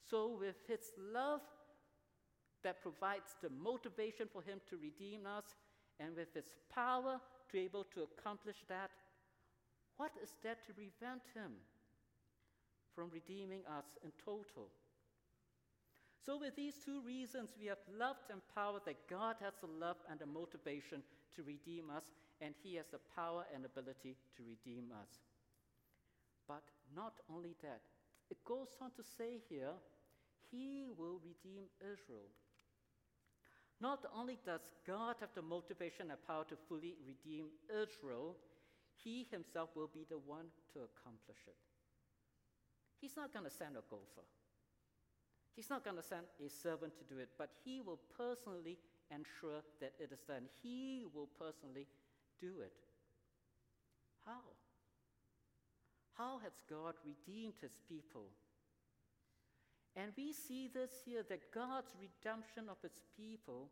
So, 0.10 0.38
with 0.40 0.56
His 0.68 0.92
love 0.98 1.42
that 2.64 2.82
provides 2.82 3.36
the 3.42 3.50
motivation 3.50 4.28
for 4.32 4.42
Him 4.42 4.60
to 4.70 4.78
redeem 4.78 5.26
us, 5.26 5.46
and 6.00 6.16
with 6.16 6.34
His 6.34 6.54
power 6.74 7.20
to 7.48 7.54
be 7.54 7.60
able 7.60 7.86
to 7.96 8.04
accomplish 8.04 8.58
that, 8.70 8.92
what 9.98 10.12
is 10.22 10.32
there 10.44 10.58
to 10.68 10.74
prevent 10.74 11.24
Him 11.34 11.52
from 12.96 13.10
redeeming 13.12 13.62
us 13.68 13.98
in 14.04 14.12
total? 14.24 14.70
So, 16.24 16.38
with 16.38 16.56
these 16.56 16.76
two 16.84 17.02
reasons, 17.02 17.56
we 17.60 17.68
have 17.68 17.78
love 17.98 18.18
and 18.30 18.42
power 18.54 18.80
that 18.86 19.08
God 19.10 19.38
has 19.40 19.54
the 19.62 19.68
love 19.68 19.98
and 20.10 20.20
the 20.20 20.26
motivation 20.26 21.02
to 21.36 21.44
redeem 21.44 21.90
us, 21.90 22.04
and 22.42 22.54
He 22.64 22.76
has 22.76 22.88
the 22.92 23.00
power 23.16 23.46
and 23.54 23.66
ability 23.66 24.18
to 24.36 24.44
redeem 24.44 24.92
us. 24.92 25.24
But 26.48 26.64
not 26.96 27.14
only 27.30 27.56
that, 27.62 27.82
it 28.30 28.44
goes 28.46 28.76
on 28.82 28.92
to 28.92 29.04
say 29.04 29.40
here, 29.50 29.74
He 30.52 30.88
will 30.98 31.20
redeem 31.24 31.64
Israel. 31.80 32.30
Not 33.80 34.06
only 34.16 34.40
does 34.46 34.72
God 34.86 35.16
have 35.20 35.30
the 35.36 35.42
motivation 35.42 36.10
and 36.10 36.26
power 36.26 36.44
to 36.50 36.58
fully 36.68 36.96
redeem 37.06 37.48
Israel, 37.70 38.36
He 39.04 39.28
Himself 39.32 39.70
will 39.76 39.90
be 39.94 40.06
the 40.10 40.18
one 40.18 40.48
to 40.74 40.80
accomplish 40.80 41.46
it. 41.48 41.56
He's 43.00 43.16
not 43.16 43.32
going 43.32 43.46
to 43.46 43.52
send 43.52 43.78
a 43.78 43.86
gopher. 43.90 44.26
He's 45.56 45.70
not 45.70 45.84
going 45.84 45.98
to 45.98 46.04
send 46.04 46.26
a 46.44 46.50
servant 46.50 46.94
to 46.98 47.04
do 47.04 47.20
it, 47.20 47.30
but 47.38 47.50
He 47.64 47.82
will 47.82 48.00
personally 48.18 48.78
ensure 49.12 49.62
that 49.80 49.94
it 50.00 50.12
is 50.12 50.22
done. 50.28 50.50
He 50.62 51.06
will 51.14 51.30
personally 51.40 51.88
do 52.40 52.62
it. 52.62 52.74
How? 54.26 54.57
How 56.18 56.40
has 56.44 56.54
God 56.70 56.96
redeemed 57.06 57.54
his 57.62 57.78
people? 57.88 58.26
And 59.96 60.12
we 60.18 60.34
see 60.34 60.68
this 60.68 60.92
here 61.06 61.24
that 61.30 61.52
God's 61.54 61.94
redemption 62.00 62.70
of 62.70 62.78
his 62.82 63.02
people 63.16 63.70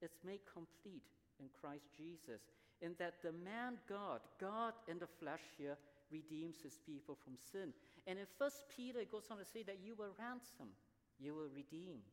is 0.00 0.12
made 0.24 0.40
complete 0.52 1.08
in 1.40 1.46
Christ 1.60 1.88
Jesus, 1.96 2.42
in 2.80 2.94
that 2.98 3.22
the 3.22 3.32
man 3.32 3.78
God, 3.88 4.20
God 4.40 4.74
in 4.88 4.98
the 4.98 5.06
flesh 5.06 5.44
here, 5.56 5.76
redeems 6.10 6.60
his 6.62 6.78
people 6.84 7.16
from 7.16 7.34
sin. 7.36 7.72
And 8.06 8.18
in 8.18 8.26
1 8.36 8.50
Peter, 8.76 9.00
it 9.00 9.10
goes 9.10 9.28
on 9.30 9.38
to 9.38 9.44
say 9.44 9.62
that 9.62 9.78
you 9.82 9.94
were 9.94 10.12
ransomed, 10.18 10.76
you 11.18 11.34
were 11.34 11.48
redeemed. 11.54 12.12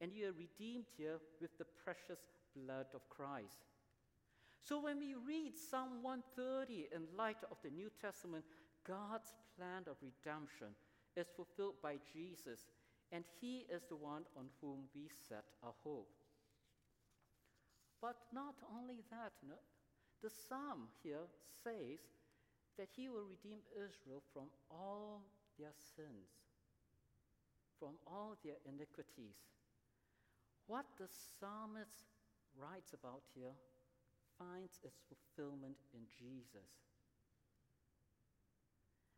And 0.00 0.12
you 0.12 0.26
are 0.26 0.38
redeemed 0.38 0.86
here 0.96 1.18
with 1.40 1.56
the 1.58 1.66
precious 1.84 2.18
blood 2.56 2.86
of 2.94 3.08
Christ. 3.08 3.58
So 4.62 4.80
when 4.80 4.98
we 4.98 5.14
read 5.14 5.58
Psalm 5.58 6.02
130 6.02 6.88
in 6.94 7.02
light 7.16 7.42
of 7.50 7.56
the 7.64 7.70
New 7.70 7.90
Testament, 8.00 8.44
God's 8.86 9.34
plan 9.56 9.84
of 9.86 9.96
redemption 10.02 10.74
is 11.16 11.26
fulfilled 11.36 11.76
by 11.82 11.98
Jesus, 12.12 12.66
and 13.12 13.24
He 13.40 13.66
is 13.70 13.82
the 13.88 13.96
one 13.96 14.24
on 14.36 14.46
whom 14.60 14.88
we 14.94 15.08
set 15.28 15.44
our 15.62 15.74
hope. 15.84 16.10
But 18.00 18.16
not 18.32 18.56
only 18.74 19.04
that, 19.10 19.32
no, 19.46 19.54
the 20.22 20.30
psalm 20.30 20.88
here 21.02 21.30
says 21.62 22.00
that 22.78 22.88
He 22.96 23.08
will 23.08 23.26
redeem 23.28 23.60
Israel 23.70 24.22
from 24.32 24.50
all 24.70 25.22
their 25.58 25.74
sins, 25.94 26.30
from 27.78 27.94
all 28.06 28.36
their 28.42 28.58
iniquities. 28.66 29.38
What 30.66 30.86
the 30.98 31.06
psalmist 31.06 32.10
writes 32.58 32.92
about 32.94 33.22
here 33.34 33.54
finds 34.38 34.80
its 34.82 35.02
fulfillment 35.06 35.76
in 35.94 36.06
Jesus. 36.18 36.91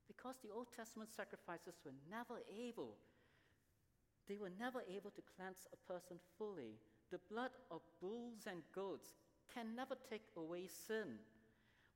Because 0.06 0.36
the 0.42 0.50
Old 0.50 0.68
Testament 0.76 1.10
sacrifices 1.14 1.80
were 1.84 1.96
never 2.10 2.40
able, 2.48 2.96
they 4.28 4.36
were 4.36 4.52
never 4.58 4.80
able 4.88 5.10
to 5.10 5.22
cleanse 5.36 5.68
a 5.72 5.92
person 5.92 6.16
fully. 6.38 6.80
The 7.10 7.20
blood 7.30 7.50
of 7.70 7.80
bulls 8.00 8.46
and 8.46 8.62
goats 8.74 9.12
can 9.52 9.76
never 9.76 9.94
take 10.08 10.24
away 10.36 10.66
sin. 10.66 11.20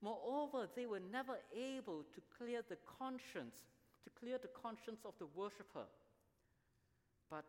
Moreover, 0.03 0.68
they 0.77 0.87
were 0.87 1.01
never 1.01 1.38
able 1.57 2.05
to 2.14 2.21
clear 2.37 2.62
the 2.68 2.79
conscience, 2.99 3.57
to 4.05 4.11
clear 4.11 4.38
the 4.38 4.53
conscience 4.62 5.01
of 5.05 5.14
the 5.18 5.27
worshiper. 5.35 5.88
But 7.31 7.44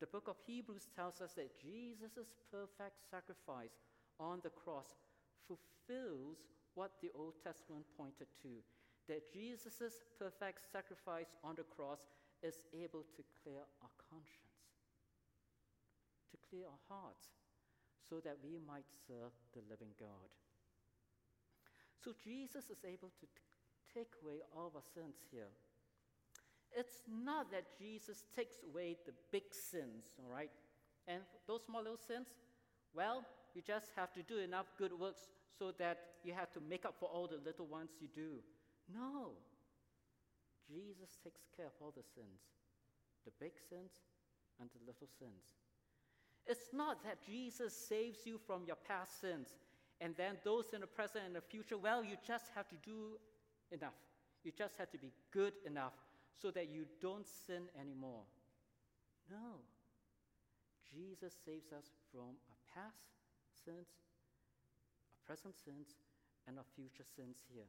the 0.00 0.06
book 0.06 0.28
of 0.28 0.36
Hebrews 0.46 0.88
tells 0.94 1.20
us 1.20 1.32
that 1.34 1.60
Jesus' 1.60 2.34
perfect 2.50 2.96
sacrifice 3.10 3.76
on 4.18 4.40
the 4.42 4.50
cross 4.50 4.94
fulfills 5.46 6.38
what 6.74 6.92
the 7.02 7.10
Old 7.14 7.34
Testament 7.42 7.84
pointed 7.96 8.28
to 8.42 8.48
that 9.10 9.26
Jesus' 9.34 10.06
perfect 10.22 10.62
sacrifice 10.70 11.34
on 11.42 11.58
the 11.58 11.66
cross 11.66 11.98
is 12.46 12.62
able 12.70 13.02
to 13.18 13.26
clear 13.42 13.66
our 13.82 13.94
conscience, 14.06 14.70
to 16.30 16.38
clear 16.48 16.70
our 16.70 16.82
hearts, 16.86 17.26
so 18.08 18.22
that 18.22 18.38
we 18.38 18.54
might 18.62 18.86
serve 19.06 19.34
the 19.50 19.66
living 19.68 19.90
God. 19.98 20.30
So 21.98 22.14
Jesus 22.22 22.70
is 22.70 22.86
able 22.86 23.10
to 23.18 23.26
t- 23.26 23.42
take 23.92 24.14
away 24.22 24.46
all 24.54 24.70
our 24.74 24.86
sins 24.94 25.18
here. 25.30 25.50
It's 26.70 27.02
not 27.10 27.50
that 27.50 27.66
Jesus 27.78 28.24
takes 28.34 28.62
away 28.62 28.96
the 29.06 29.12
big 29.32 29.50
sins, 29.50 30.06
all 30.22 30.30
right? 30.32 30.50
And 31.08 31.22
those 31.48 31.64
small 31.64 31.82
little 31.82 31.98
sins, 31.98 32.28
well, 32.94 33.26
you 33.54 33.62
just 33.66 33.86
have 33.96 34.12
to 34.14 34.22
do 34.22 34.38
enough 34.38 34.66
good 34.78 34.92
works 34.94 35.28
so 35.58 35.72
that 35.78 35.98
you 36.22 36.32
have 36.32 36.52
to 36.52 36.60
make 36.60 36.84
up 36.84 36.94
for 37.00 37.08
all 37.08 37.26
the 37.26 37.40
little 37.44 37.66
ones 37.66 37.90
you 38.00 38.06
do. 38.14 38.38
No. 38.94 39.32
Jesus 40.68 41.18
takes 41.22 41.42
care 41.56 41.66
of 41.66 41.72
all 41.80 41.92
the 41.96 42.02
sins 42.02 42.40
the 43.24 43.32
big 43.38 43.52
sins 43.68 43.92
and 44.60 44.70
the 44.72 44.80
little 44.86 45.08
sins. 45.18 45.60
It's 46.46 46.72
not 46.72 47.04
that 47.04 47.20
Jesus 47.24 47.74
saves 47.74 48.24
you 48.24 48.40
from 48.46 48.64
your 48.66 48.76
past 48.88 49.20
sins, 49.20 49.48
and 50.00 50.14
then 50.16 50.36
those 50.44 50.72
in 50.72 50.80
the 50.80 50.86
present 50.86 51.24
and 51.26 51.36
the 51.36 51.40
future, 51.40 51.76
well, 51.76 52.02
you 52.02 52.16
just 52.26 52.46
have 52.54 52.68
to 52.68 52.76
do 52.82 53.18
enough. 53.70 53.98
You 54.42 54.52
just 54.56 54.76
have 54.78 54.90
to 54.92 54.98
be 54.98 55.12
good 55.30 55.52
enough 55.66 55.92
so 56.40 56.50
that 56.52 56.70
you 56.70 56.86
don't 57.00 57.26
sin 57.26 57.64
anymore. 57.78 58.24
No. 59.30 59.60
Jesus 60.88 61.34
saves 61.44 61.72
us 61.72 61.92
from 62.10 62.40
our 62.48 62.60
past 62.74 63.04
sins, 63.64 63.86
our 65.12 65.20
present 65.26 65.54
sins, 65.54 65.94
and 66.48 66.56
our 66.56 66.64
future 66.74 67.04
sins 67.04 67.36
here. 67.52 67.68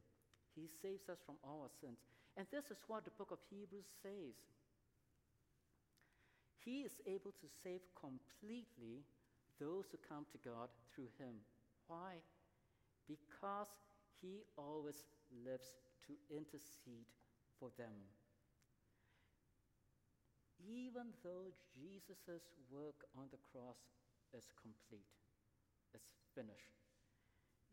He 0.56 0.68
saves 0.82 1.08
us 1.10 1.20
from 1.26 1.36
all 1.44 1.62
our 1.64 1.74
sins. 1.80 2.00
And 2.38 2.48
this 2.52 2.72
is 2.72 2.84
what 2.88 3.06
the 3.06 3.16
book 3.18 3.32
of 3.32 3.40
Hebrews 3.50 3.88
says. 4.02 4.36
He 6.64 6.82
is 6.82 7.02
able 7.08 7.32
to 7.32 7.48
save 7.64 7.82
completely 7.98 9.04
those 9.60 9.86
who 9.92 9.98
come 10.08 10.26
to 10.32 10.40
God 10.44 10.70
through 10.94 11.10
him. 11.18 11.42
Why? 11.88 12.22
Because 13.08 13.70
he 14.22 14.44
always 14.58 15.04
lives 15.46 15.76
to 16.08 16.14
intercede 16.30 17.10
for 17.60 17.70
them. 17.78 18.06
Even 20.62 21.10
though 21.24 21.50
Jesus' 21.74 22.54
work 22.70 23.06
on 23.18 23.26
the 23.32 23.42
cross 23.52 23.82
is 24.38 24.54
complete, 24.62 25.10
it's 25.94 26.14
finished, 26.36 26.81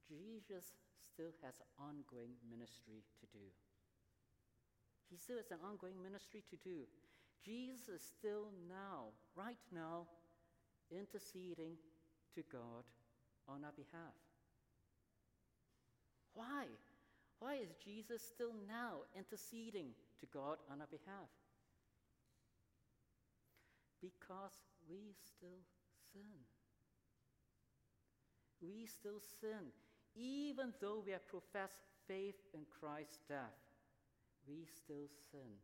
Jesus 0.08 0.72
still 1.12 1.32
has 1.44 1.60
ongoing 1.78 2.32
ministry 2.48 3.04
to 3.20 3.26
do. 3.30 3.44
He 5.10 5.16
still 5.16 5.36
has 5.36 5.50
an 5.50 5.60
ongoing 5.64 6.00
ministry 6.02 6.42
to 6.50 6.56
do. 6.56 6.88
Jesus 7.44 7.88
is 7.88 8.02
still 8.02 8.48
now, 8.68 9.12
right 9.36 9.60
now, 9.72 10.06
interceding 10.90 11.76
to 12.34 12.42
God 12.50 12.84
on 13.48 13.64
our 13.64 13.72
behalf. 13.72 14.16
Why? 16.34 16.66
Why 17.38 17.54
is 17.56 17.70
Jesus 17.84 18.22
still 18.22 18.54
now 18.66 19.06
interceding 19.16 19.94
to 20.20 20.26
God 20.32 20.58
on 20.70 20.80
our 20.80 20.90
behalf? 20.90 21.30
Because 24.00 24.58
we 24.88 25.14
still 25.24 25.62
sin. 26.12 26.46
We 28.60 28.86
still 28.86 29.20
sin, 29.40 29.70
even 30.18 30.74
though 30.80 31.02
we 31.04 31.12
have 31.12 31.26
professed 31.28 31.86
faith 32.08 32.34
in 32.52 32.66
Christ's 32.80 33.22
death. 33.28 33.54
We 34.48 34.66
still 34.66 35.06
sin. 35.30 35.54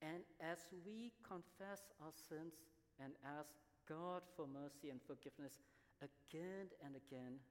And 0.00 0.22
as 0.38 0.58
we 0.86 1.10
confess 1.26 1.90
our 1.98 2.14
sins 2.14 2.54
and 3.02 3.12
ask 3.26 3.50
God 3.88 4.22
for 4.36 4.46
mercy 4.46 4.94
and 4.94 5.00
forgiveness 5.02 5.58
again 5.98 6.70
and 6.84 6.94
again, 6.94 7.42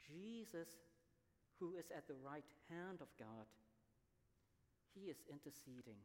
Jesus, 0.00 0.80
who 1.60 1.76
is 1.76 1.92
at 1.92 2.08
the 2.08 2.16
right 2.24 2.48
hand 2.70 3.04
of 3.04 3.12
God, 3.18 3.44
he 4.94 5.10
is 5.10 5.20
interceding 5.28 6.00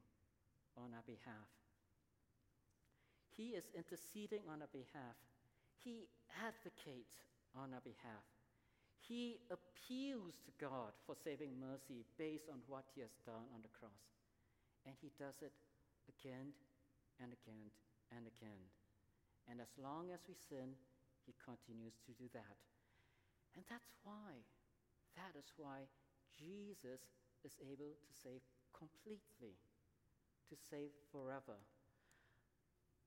on 0.75 0.91
our 0.91 1.05
behalf. 1.07 1.47
He 3.37 3.55
is 3.55 3.71
interceding 3.71 4.43
on 4.51 4.59
our 4.59 4.73
behalf. 4.73 5.15
He 5.79 6.09
advocates 6.43 7.23
on 7.57 7.73
our 7.73 7.83
behalf. 7.83 8.25
He 8.99 9.41
appeals 9.49 10.37
to 10.45 10.51
God 10.61 10.93
for 11.07 11.17
saving 11.17 11.57
mercy 11.57 12.05
based 12.17 12.51
on 12.51 12.61
what 12.69 12.85
he 12.93 13.01
has 13.01 13.15
done 13.25 13.47
on 13.55 13.65
the 13.65 13.73
cross. 13.73 14.05
And 14.85 14.93
he 15.01 15.09
does 15.17 15.41
it 15.41 15.55
again 16.05 16.53
and 17.17 17.33
again 17.33 17.69
and 18.13 18.29
again. 18.29 18.63
And 19.49 19.57
as 19.57 19.73
long 19.81 20.13
as 20.13 20.21
we 20.29 20.37
sin, 20.37 20.77
he 21.25 21.33
continues 21.41 21.97
to 22.05 22.13
do 22.13 22.29
that. 22.37 22.57
And 23.57 23.65
that's 23.65 23.89
why, 24.05 24.45
that 25.17 25.33
is 25.33 25.49
why 25.57 25.89
Jesus 26.37 27.01
is 27.41 27.57
able 27.65 27.97
to 27.97 28.11
save 28.13 28.45
completely, 28.77 29.57
to 30.49 30.55
save 30.55 30.93
forever. 31.09 31.57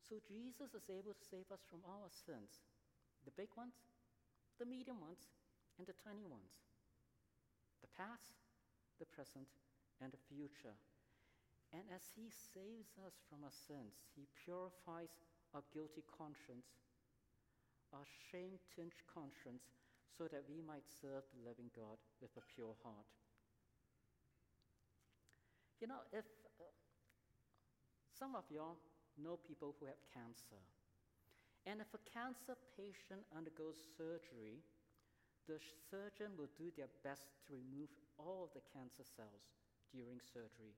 So 0.02 0.18
Jesus 0.26 0.74
is 0.74 0.90
able 0.90 1.14
to 1.14 1.24
save 1.30 1.46
us 1.54 1.62
from 1.70 1.86
our 1.86 2.10
sins 2.10 2.58
the 3.24 3.34
big 3.38 3.54
ones, 3.54 3.78
the 4.62 4.70
medium 4.70 5.02
ones, 5.02 5.26
and 5.74 5.90
the 5.90 5.98
tiny 6.06 6.22
ones 6.22 6.62
the 7.82 7.90
past, 7.98 8.38
the 9.02 9.10
present, 9.10 9.50
and 9.98 10.14
the 10.14 10.22
future. 10.30 10.78
And 11.74 11.82
as 11.90 12.06
He 12.14 12.30
saves 12.30 12.94
us 13.02 13.18
from 13.26 13.42
our 13.42 13.50
sins, 13.50 13.98
He 14.14 14.30
purifies 14.46 15.18
our 15.50 15.66
guilty 15.74 16.06
conscience, 16.06 16.78
our 17.90 18.06
shame 18.30 18.62
tinged 18.70 19.02
conscience, 19.10 19.66
so 20.14 20.30
that 20.30 20.46
we 20.46 20.62
might 20.62 20.86
serve 20.86 21.26
the 21.34 21.42
living 21.42 21.74
God 21.74 21.98
with 22.22 22.30
a 22.38 22.44
pure 22.54 22.78
heart. 22.86 23.10
You 25.82 25.90
know, 25.90 26.06
if 26.14 26.22
uh, 26.62 26.70
some 28.14 28.38
of 28.38 28.46
y'all 28.46 28.78
know 29.18 29.42
people 29.42 29.74
who 29.82 29.90
have 29.90 29.98
cancer, 30.14 30.62
and 31.66 31.80
if 31.80 31.90
a 31.94 32.06
cancer 32.10 32.58
patient 32.74 33.22
undergoes 33.30 33.78
surgery, 33.96 34.62
the 35.46 35.58
surgeon 35.90 36.34
will 36.38 36.50
do 36.58 36.70
their 36.74 36.90
best 37.02 37.30
to 37.46 37.54
remove 37.54 37.90
all 38.18 38.46
of 38.46 38.54
the 38.54 38.64
cancer 38.74 39.06
cells 39.06 39.54
during 39.90 40.18
surgery 40.22 40.74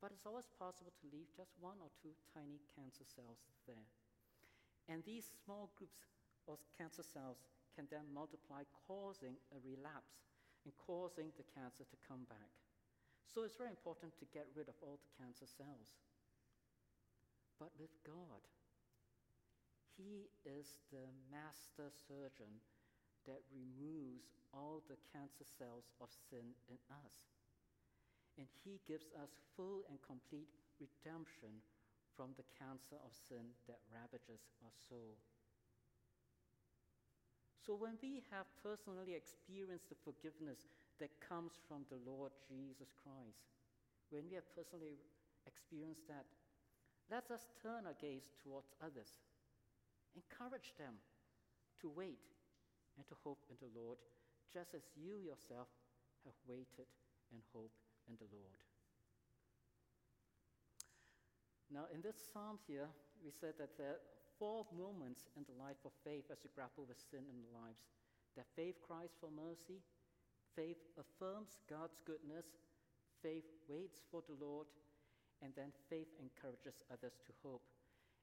but 0.00 0.10
it's 0.16 0.24
always 0.24 0.48
possible 0.56 0.92
to 0.96 1.12
leave 1.12 1.28
just 1.36 1.52
one 1.60 1.76
or 1.84 1.92
two 2.00 2.16
tiny 2.32 2.56
cancer 2.72 3.04
cells 3.04 3.44
there. 3.68 3.88
And 4.88 5.04
these 5.04 5.28
small 5.44 5.68
groups 5.76 6.08
of 6.48 6.56
cancer 6.72 7.04
cells 7.04 7.44
can 7.76 7.84
then 7.92 8.08
multiply, 8.08 8.64
causing 8.88 9.36
a 9.52 9.60
relapse 9.60 10.24
and 10.64 10.72
causing 10.80 11.30
the 11.36 11.46
cancer 11.52 11.84
to 11.84 12.04
come 12.08 12.24
back. 12.32 12.50
So 13.28 13.44
it's 13.44 13.60
very 13.60 13.70
important 13.70 14.16
to 14.18 14.32
get 14.32 14.48
rid 14.56 14.72
of 14.72 14.80
all 14.80 14.98
the 14.98 15.12
cancer 15.20 15.46
cells. 15.46 16.00
But 17.60 17.70
with 17.76 17.92
God, 18.02 18.40
He 19.96 20.30
is 20.44 20.78
the 20.90 21.08
master 21.30 21.90
surgeon 21.90 22.62
that 23.26 23.42
removes 23.52 24.36
all 24.52 24.82
the 24.88 24.98
cancer 25.12 25.44
cells 25.44 25.90
of 26.00 26.08
sin 26.30 26.54
in 26.68 26.78
us 27.04 27.30
and 28.40 28.48
He 28.64 28.80
gives 28.88 29.12
us 29.20 29.36
full 29.56 29.84
and 29.92 30.00
complete 30.00 30.48
redemption 30.80 31.60
from 32.16 32.32
the 32.40 32.48
cancer 32.56 32.96
of 33.04 33.12
sin 33.12 33.52
that 33.68 33.84
ravages 33.92 34.48
our 34.64 34.72
soul. 34.88 35.20
So, 37.60 37.76
when 37.76 38.00
we 38.00 38.24
have 38.32 38.48
personally 38.64 39.12
experienced 39.12 39.92
the 39.92 40.00
forgiveness 40.00 40.64
that 40.98 41.12
comes 41.20 41.60
from 41.68 41.84
the 41.92 42.00
Lord 42.00 42.32
Jesus 42.48 42.96
Christ, 43.04 43.44
when 44.08 44.24
we 44.32 44.34
have 44.40 44.48
personally 44.56 44.96
experienced 45.44 46.08
that, 46.08 46.24
let 47.12 47.28
us 47.30 47.52
turn 47.60 47.84
our 47.84 47.96
gaze 48.00 48.32
towards 48.40 48.72
others. 48.80 49.20
Encourage 50.16 50.74
them 50.78 50.98
to 51.80 51.88
wait 51.88 52.34
and 52.96 53.06
to 53.08 53.14
hope 53.22 53.44
in 53.48 53.56
the 53.60 53.72
Lord, 53.72 53.98
just 54.52 54.74
as 54.74 54.82
you 54.96 55.16
yourself 55.16 55.68
have 56.24 56.36
waited 56.46 56.90
and 57.32 57.40
hoped 57.54 57.86
in 58.08 58.18
the 58.18 58.28
Lord. 58.28 58.58
Now, 61.70 61.86
in 61.94 62.02
this 62.02 62.18
psalm 62.18 62.58
here, 62.66 62.90
we 63.22 63.30
said 63.30 63.54
that 63.62 63.78
there 63.78 63.94
are 63.94 64.06
four 64.38 64.66
moments 64.74 65.30
in 65.38 65.46
the 65.46 65.54
life 65.54 65.78
of 65.86 65.94
faith 66.02 66.26
as 66.32 66.42
you 66.42 66.50
grapple 66.50 66.84
with 66.88 66.98
sin 66.98 67.22
in 67.30 67.38
our 67.38 67.54
lives. 67.62 67.86
That 68.34 68.50
faith 68.58 68.82
cries 68.82 69.14
for 69.20 69.30
mercy, 69.30 69.78
faith 70.56 70.82
affirms 70.98 71.62
God's 71.70 72.02
goodness, 72.02 72.46
faith 73.22 73.46
waits 73.68 74.02
for 74.10 74.22
the 74.26 74.34
Lord, 74.34 74.66
and 75.42 75.54
then 75.54 75.70
faith 75.88 76.10
encourages 76.18 76.82
others 76.90 77.22
to 77.26 77.32
hope. 77.42 77.62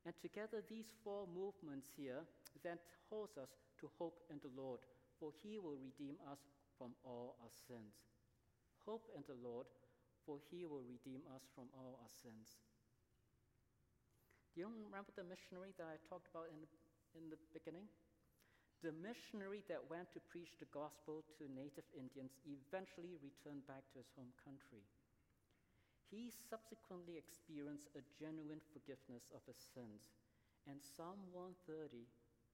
And 0.08 0.16
together, 0.24 0.64
these 0.72 0.88
four 1.03 1.28
movements 1.28 1.91
here 1.91 2.24
then 2.64 2.80
calls 3.12 3.36
us 3.36 3.51
to 3.84 3.91
hope 3.99 4.24
in 4.32 4.39
the 4.39 4.55
Lord, 4.55 4.80
for 5.20 5.36
he 5.43 5.60
will 5.60 5.76
redeem 5.76 6.16
us 6.32 6.39
from 6.80 6.95
all 7.03 7.36
our 7.43 7.51
sins. 7.51 7.91
Hope 8.88 9.12
in 9.12 9.28
the 9.28 9.36
Lord, 9.36 9.68
for 10.24 10.39
he 10.47 10.64
will 10.64 10.88
redeem 10.88 11.28
us 11.36 11.43
from 11.51 11.68
all 11.76 11.99
our 11.99 12.08
sins. 12.24 12.55
Do 14.55 14.64
you 14.64 14.72
remember 14.72 15.12
the 15.12 15.28
missionary 15.28 15.76
that 15.76 15.91
I 15.91 15.99
talked 16.08 16.32
about 16.32 16.55
in, 16.55 16.64
in 17.20 17.28
the 17.28 17.36
beginning? 17.51 17.91
The 18.80 18.95
missionary 18.95 19.68
that 19.68 19.91
went 19.91 20.08
to 20.16 20.24
preach 20.32 20.55
the 20.55 20.72
gospel 20.72 21.28
to 21.36 21.51
native 21.51 21.84
Indians 21.91 22.32
eventually 22.47 23.20
returned 23.20 23.68
back 23.68 23.84
to 23.91 23.99
his 23.99 24.08
home 24.16 24.32
country. 24.39 24.88
He 26.08 26.32
subsequently 26.32 27.20
experienced 27.20 27.91
a 27.91 28.08
genuine 28.16 28.64
forgiveness 28.72 29.28
of 29.36 29.43
his 29.43 29.60
sins, 29.60 30.08
and 30.64 30.80
Psalm 30.80 31.20
130 31.36 32.08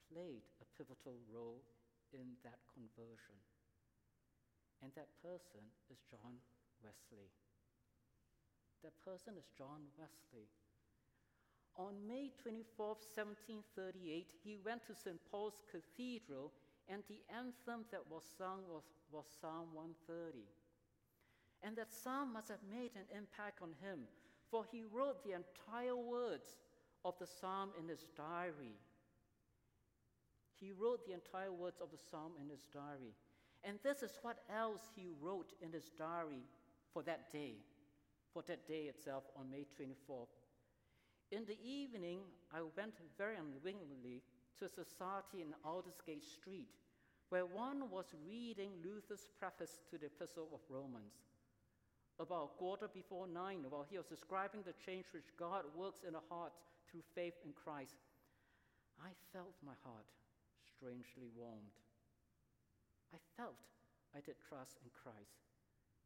played 0.10 0.46
a 0.58 0.66
pivotal 0.74 1.22
role 1.30 1.62
in 2.14 2.34
that 2.42 2.62
conversion. 2.74 3.38
And 4.82 4.90
that 4.98 5.14
person 5.22 5.62
is 5.94 6.02
John 6.10 6.42
Wesley. 6.82 7.30
That 8.82 8.98
person 9.06 9.38
is 9.38 9.48
John 9.58 9.86
Wesley. 9.98 10.50
On 11.78 11.94
May 12.06 12.30
24, 12.42 13.00
1738, 13.16 14.30
he 14.44 14.60
went 14.62 14.86
to 14.86 14.94
St. 14.94 15.18
Paul's 15.32 15.62
Cathedral, 15.72 16.52
and 16.90 17.02
the 17.08 17.24
anthem 17.34 17.86
that 17.90 18.06
was 18.12 18.22
sung 18.38 18.62
was, 18.70 18.84
was 19.10 19.26
Psalm 19.42 19.74
130. 19.74 20.46
And 21.64 21.78
that 21.78 21.94
psalm 21.94 22.34
must 22.34 22.50
have 22.50 22.64
made 22.70 22.92
an 22.96 23.08
impact 23.18 23.62
on 23.62 23.70
him, 23.82 24.02
for 24.52 24.66
he 24.70 24.84
wrote 24.84 25.24
the 25.24 25.32
entire 25.32 25.96
words 25.96 26.58
of 27.06 27.16
the 27.20 27.28
psalm 27.28 27.70
in 27.80 27.88
his 27.88 28.06
diary. 28.18 28.76
He 30.60 30.72
wrote 30.72 31.06
the 31.06 31.14
entire 31.14 31.52
words 31.52 31.80
of 31.82 31.90
the 31.92 31.98
psalm 31.98 32.34
in 32.42 32.50
his 32.50 32.68
diary. 32.74 33.16
And 33.64 33.80
this 33.82 34.04
is 34.04 34.20
what 34.22 34.40
else 34.54 34.92
he 34.96 35.08
wrote 35.22 35.54
in 35.62 35.72
his 35.72 35.90
diary 35.98 36.44
for 36.94 37.02
that 37.04 37.32
day, 37.32 37.56
for 38.34 38.44
that 38.48 38.68
day 38.68 38.84
itself 38.84 39.24
on 39.38 39.50
May 39.50 39.66
24th. 39.80 40.28
In 41.32 41.46
the 41.46 41.58
evening, 41.64 42.20
I 42.54 42.62
went 42.78 42.96
very 43.18 43.36
unwillingly 43.36 44.22
to 44.60 44.66
a 44.66 44.70
society 44.70 45.42
in 45.42 45.56
Aldersgate 45.66 46.24
Street, 46.24 46.68
where 47.30 47.46
one 47.46 47.90
was 47.90 48.14
reading 48.28 48.72
Luther's 48.84 49.28
preface 49.40 49.80
to 49.90 49.98
the 49.98 50.08
Epistle 50.08 50.50
of 50.54 50.60
Romans. 50.70 51.33
About 52.20 52.52
a 52.54 52.58
quarter 52.58 52.88
before 52.88 53.28
nine, 53.28 53.66
while 53.70 53.86
he 53.90 53.98
was 53.98 54.06
describing 54.06 54.62
the 54.62 54.78
change 54.86 55.06
which 55.12 55.34
God 55.38 55.66
works 55.76 56.02
in 56.08 56.14
a 56.14 56.28
heart 56.30 56.54
through 56.90 57.02
faith 57.16 57.34
in 57.44 57.54
Christ, 57.54 57.96
I 59.02 59.10
felt 59.34 59.58
my 59.66 59.74
heart 59.84 60.06
strangely 60.78 61.34
warmed. 61.36 61.74
I 63.14 63.18
felt 63.36 63.58
I 64.16 64.22
did 64.22 64.38
trust 64.48 64.78
in 64.86 64.90
Christ, 64.94 65.42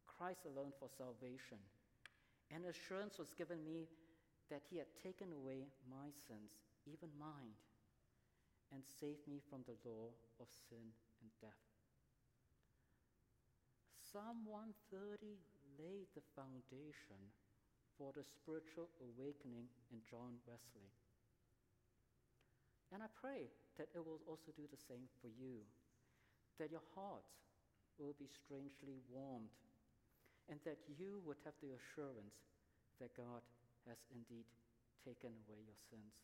Christ 0.08 0.48
alone 0.48 0.72
for 0.80 0.88
salvation. 0.88 1.60
And 2.50 2.64
assurance 2.64 3.18
was 3.18 3.36
given 3.36 3.60
me 3.64 3.88
that 4.48 4.64
he 4.70 4.78
had 4.78 4.88
taken 5.04 5.28
away 5.32 5.68
my 5.90 6.08
sins, 6.26 6.56
even 6.88 7.12
mine, 7.20 7.52
and 8.72 8.80
saved 9.00 9.28
me 9.28 9.40
from 9.44 9.60
the 9.68 9.76
law 9.84 10.08
of 10.40 10.48
sin 10.68 10.88
and 11.20 11.30
death. 11.40 11.68
Psalm 14.00 14.48
130 14.48 15.36
laid 15.78 16.10
the 16.14 16.26
foundation 16.34 17.18
for 17.96 18.10
the 18.14 18.22
spiritual 18.22 18.90
awakening 19.02 19.66
in 19.90 19.98
John 20.06 20.38
Wesley. 20.46 20.90
And 22.94 23.02
I 23.02 23.10
pray 23.20 23.50
that 23.76 23.90
it 23.94 24.02
will 24.02 24.22
also 24.26 24.54
do 24.54 24.66
the 24.70 24.80
same 24.80 25.06
for 25.20 25.28
you, 25.28 25.62
that 26.58 26.70
your 26.70 26.84
heart 26.94 27.26
will 27.98 28.14
be 28.18 28.30
strangely 28.30 29.02
warmed, 29.10 29.52
and 30.48 30.58
that 30.64 30.78
you 30.96 31.20
would 31.26 31.36
have 31.44 31.58
the 31.60 31.74
assurance 31.76 32.38
that 33.02 33.12
God 33.12 33.44
has 33.84 34.00
indeed 34.14 34.46
taken 35.04 35.34
away 35.44 35.60
your 35.62 35.78
sins. 35.90 36.14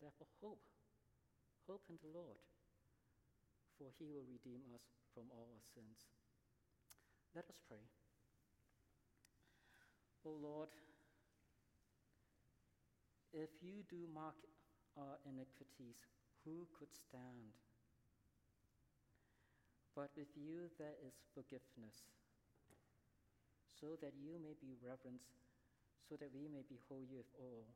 Therefore, 0.00 0.30
hope. 0.40 0.64
Hope 1.68 1.84
in 1.92 2.00
the 2.00 2.08
Lord, 2.16 2.40
for 3.76 3.92
he 4.00 4.08
will 4.08 4.24
redeem 4.24 4.64
us 4.72 4.80
from 5.12 5.28
all 5.28 5.52
our 5.52 5.66
sins. 5.76 6.08
Let 7.38 7.46
us 7.54 7.62
pray. 7.70 7.86
O 10.26 10.34
oh 10.34 10.38
Lord, 10.42 10.74
if 13.30 13.62
you 13.62 13.86
do 13.86 14.10
mark 14.10 14.34
our 14.98 15.22
iniquities, 15.22 16.02
who 16.42 16.66
could 16.74 16.90
stand? 16.90 17.54
But 19.94 20.10
with 20.18 20.34
you 20.34 20.66
there 20.82 20.98
is 21.06 21.14
forgiveness 21.30 22.10
so 23.70 23.94
that 24.02 24.18
you 24.18 24.42
may 24.42 24.58
be 24.58 24.74
reverenced, 24.82 25.38
so 26.10 26.18
that 26.18 26.34
we 26.34 26.50
may 26.50 26.66
behold 26.66 27.06
you 27.06 27.22
with 27.22 27.30
awe. 27.38 27.70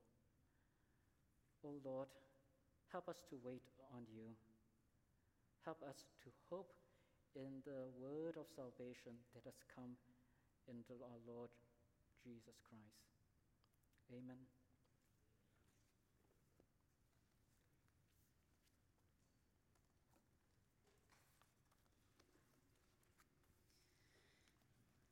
O 1.62 1.78
Lord, 1.86 2.10
help 2.90 3.06
us 3.06 3.22
to 3.30 3.38
wait 3.46 3.70
on 3.94 4.10
you. 4.10 4.34
Help 5.62 5.78
us 5.86 6.02
to 6.26 6.34
hope 6.50 6.81
in 7.34 7.64
the 7.64 7.88
word 7.96 8.36
of 8.36 8.46
salvation 8.54 9.16
that 9.34 9.44
has 9.44 9.56
come 9.74 9.96
into 10.68 10.94
our 11.02 11.20
Lord 11.26 11.50
Jesus 12.22 12.60
Christ. 12.68 13.08
Amen. 14.12 14.46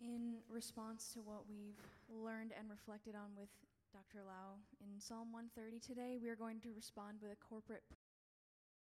In 0.00 0.40
response 0.48 1.12
to 1.12 1.20
what 1.20 1.44
we've 1.48 1.76
learned 2.08 2.52
and 2.58 2.70
reflected 2.70 3.14
on 3.14 3.36
with 3.36 3.48
Dr. 3.92 4.24
Lau 4.24 4.56
in 4.80 5.00
Psalm 5.00 5.32
130 5.32 5.80
today, 5.80 6.16
we 6.20 6.28
are 6.28 6.36
going 6.36 6.60
to 6.60 6.72
respond 6.74 7.18
with 7.20 7.32
a 7.32 7.36
corporate 7.36 7.84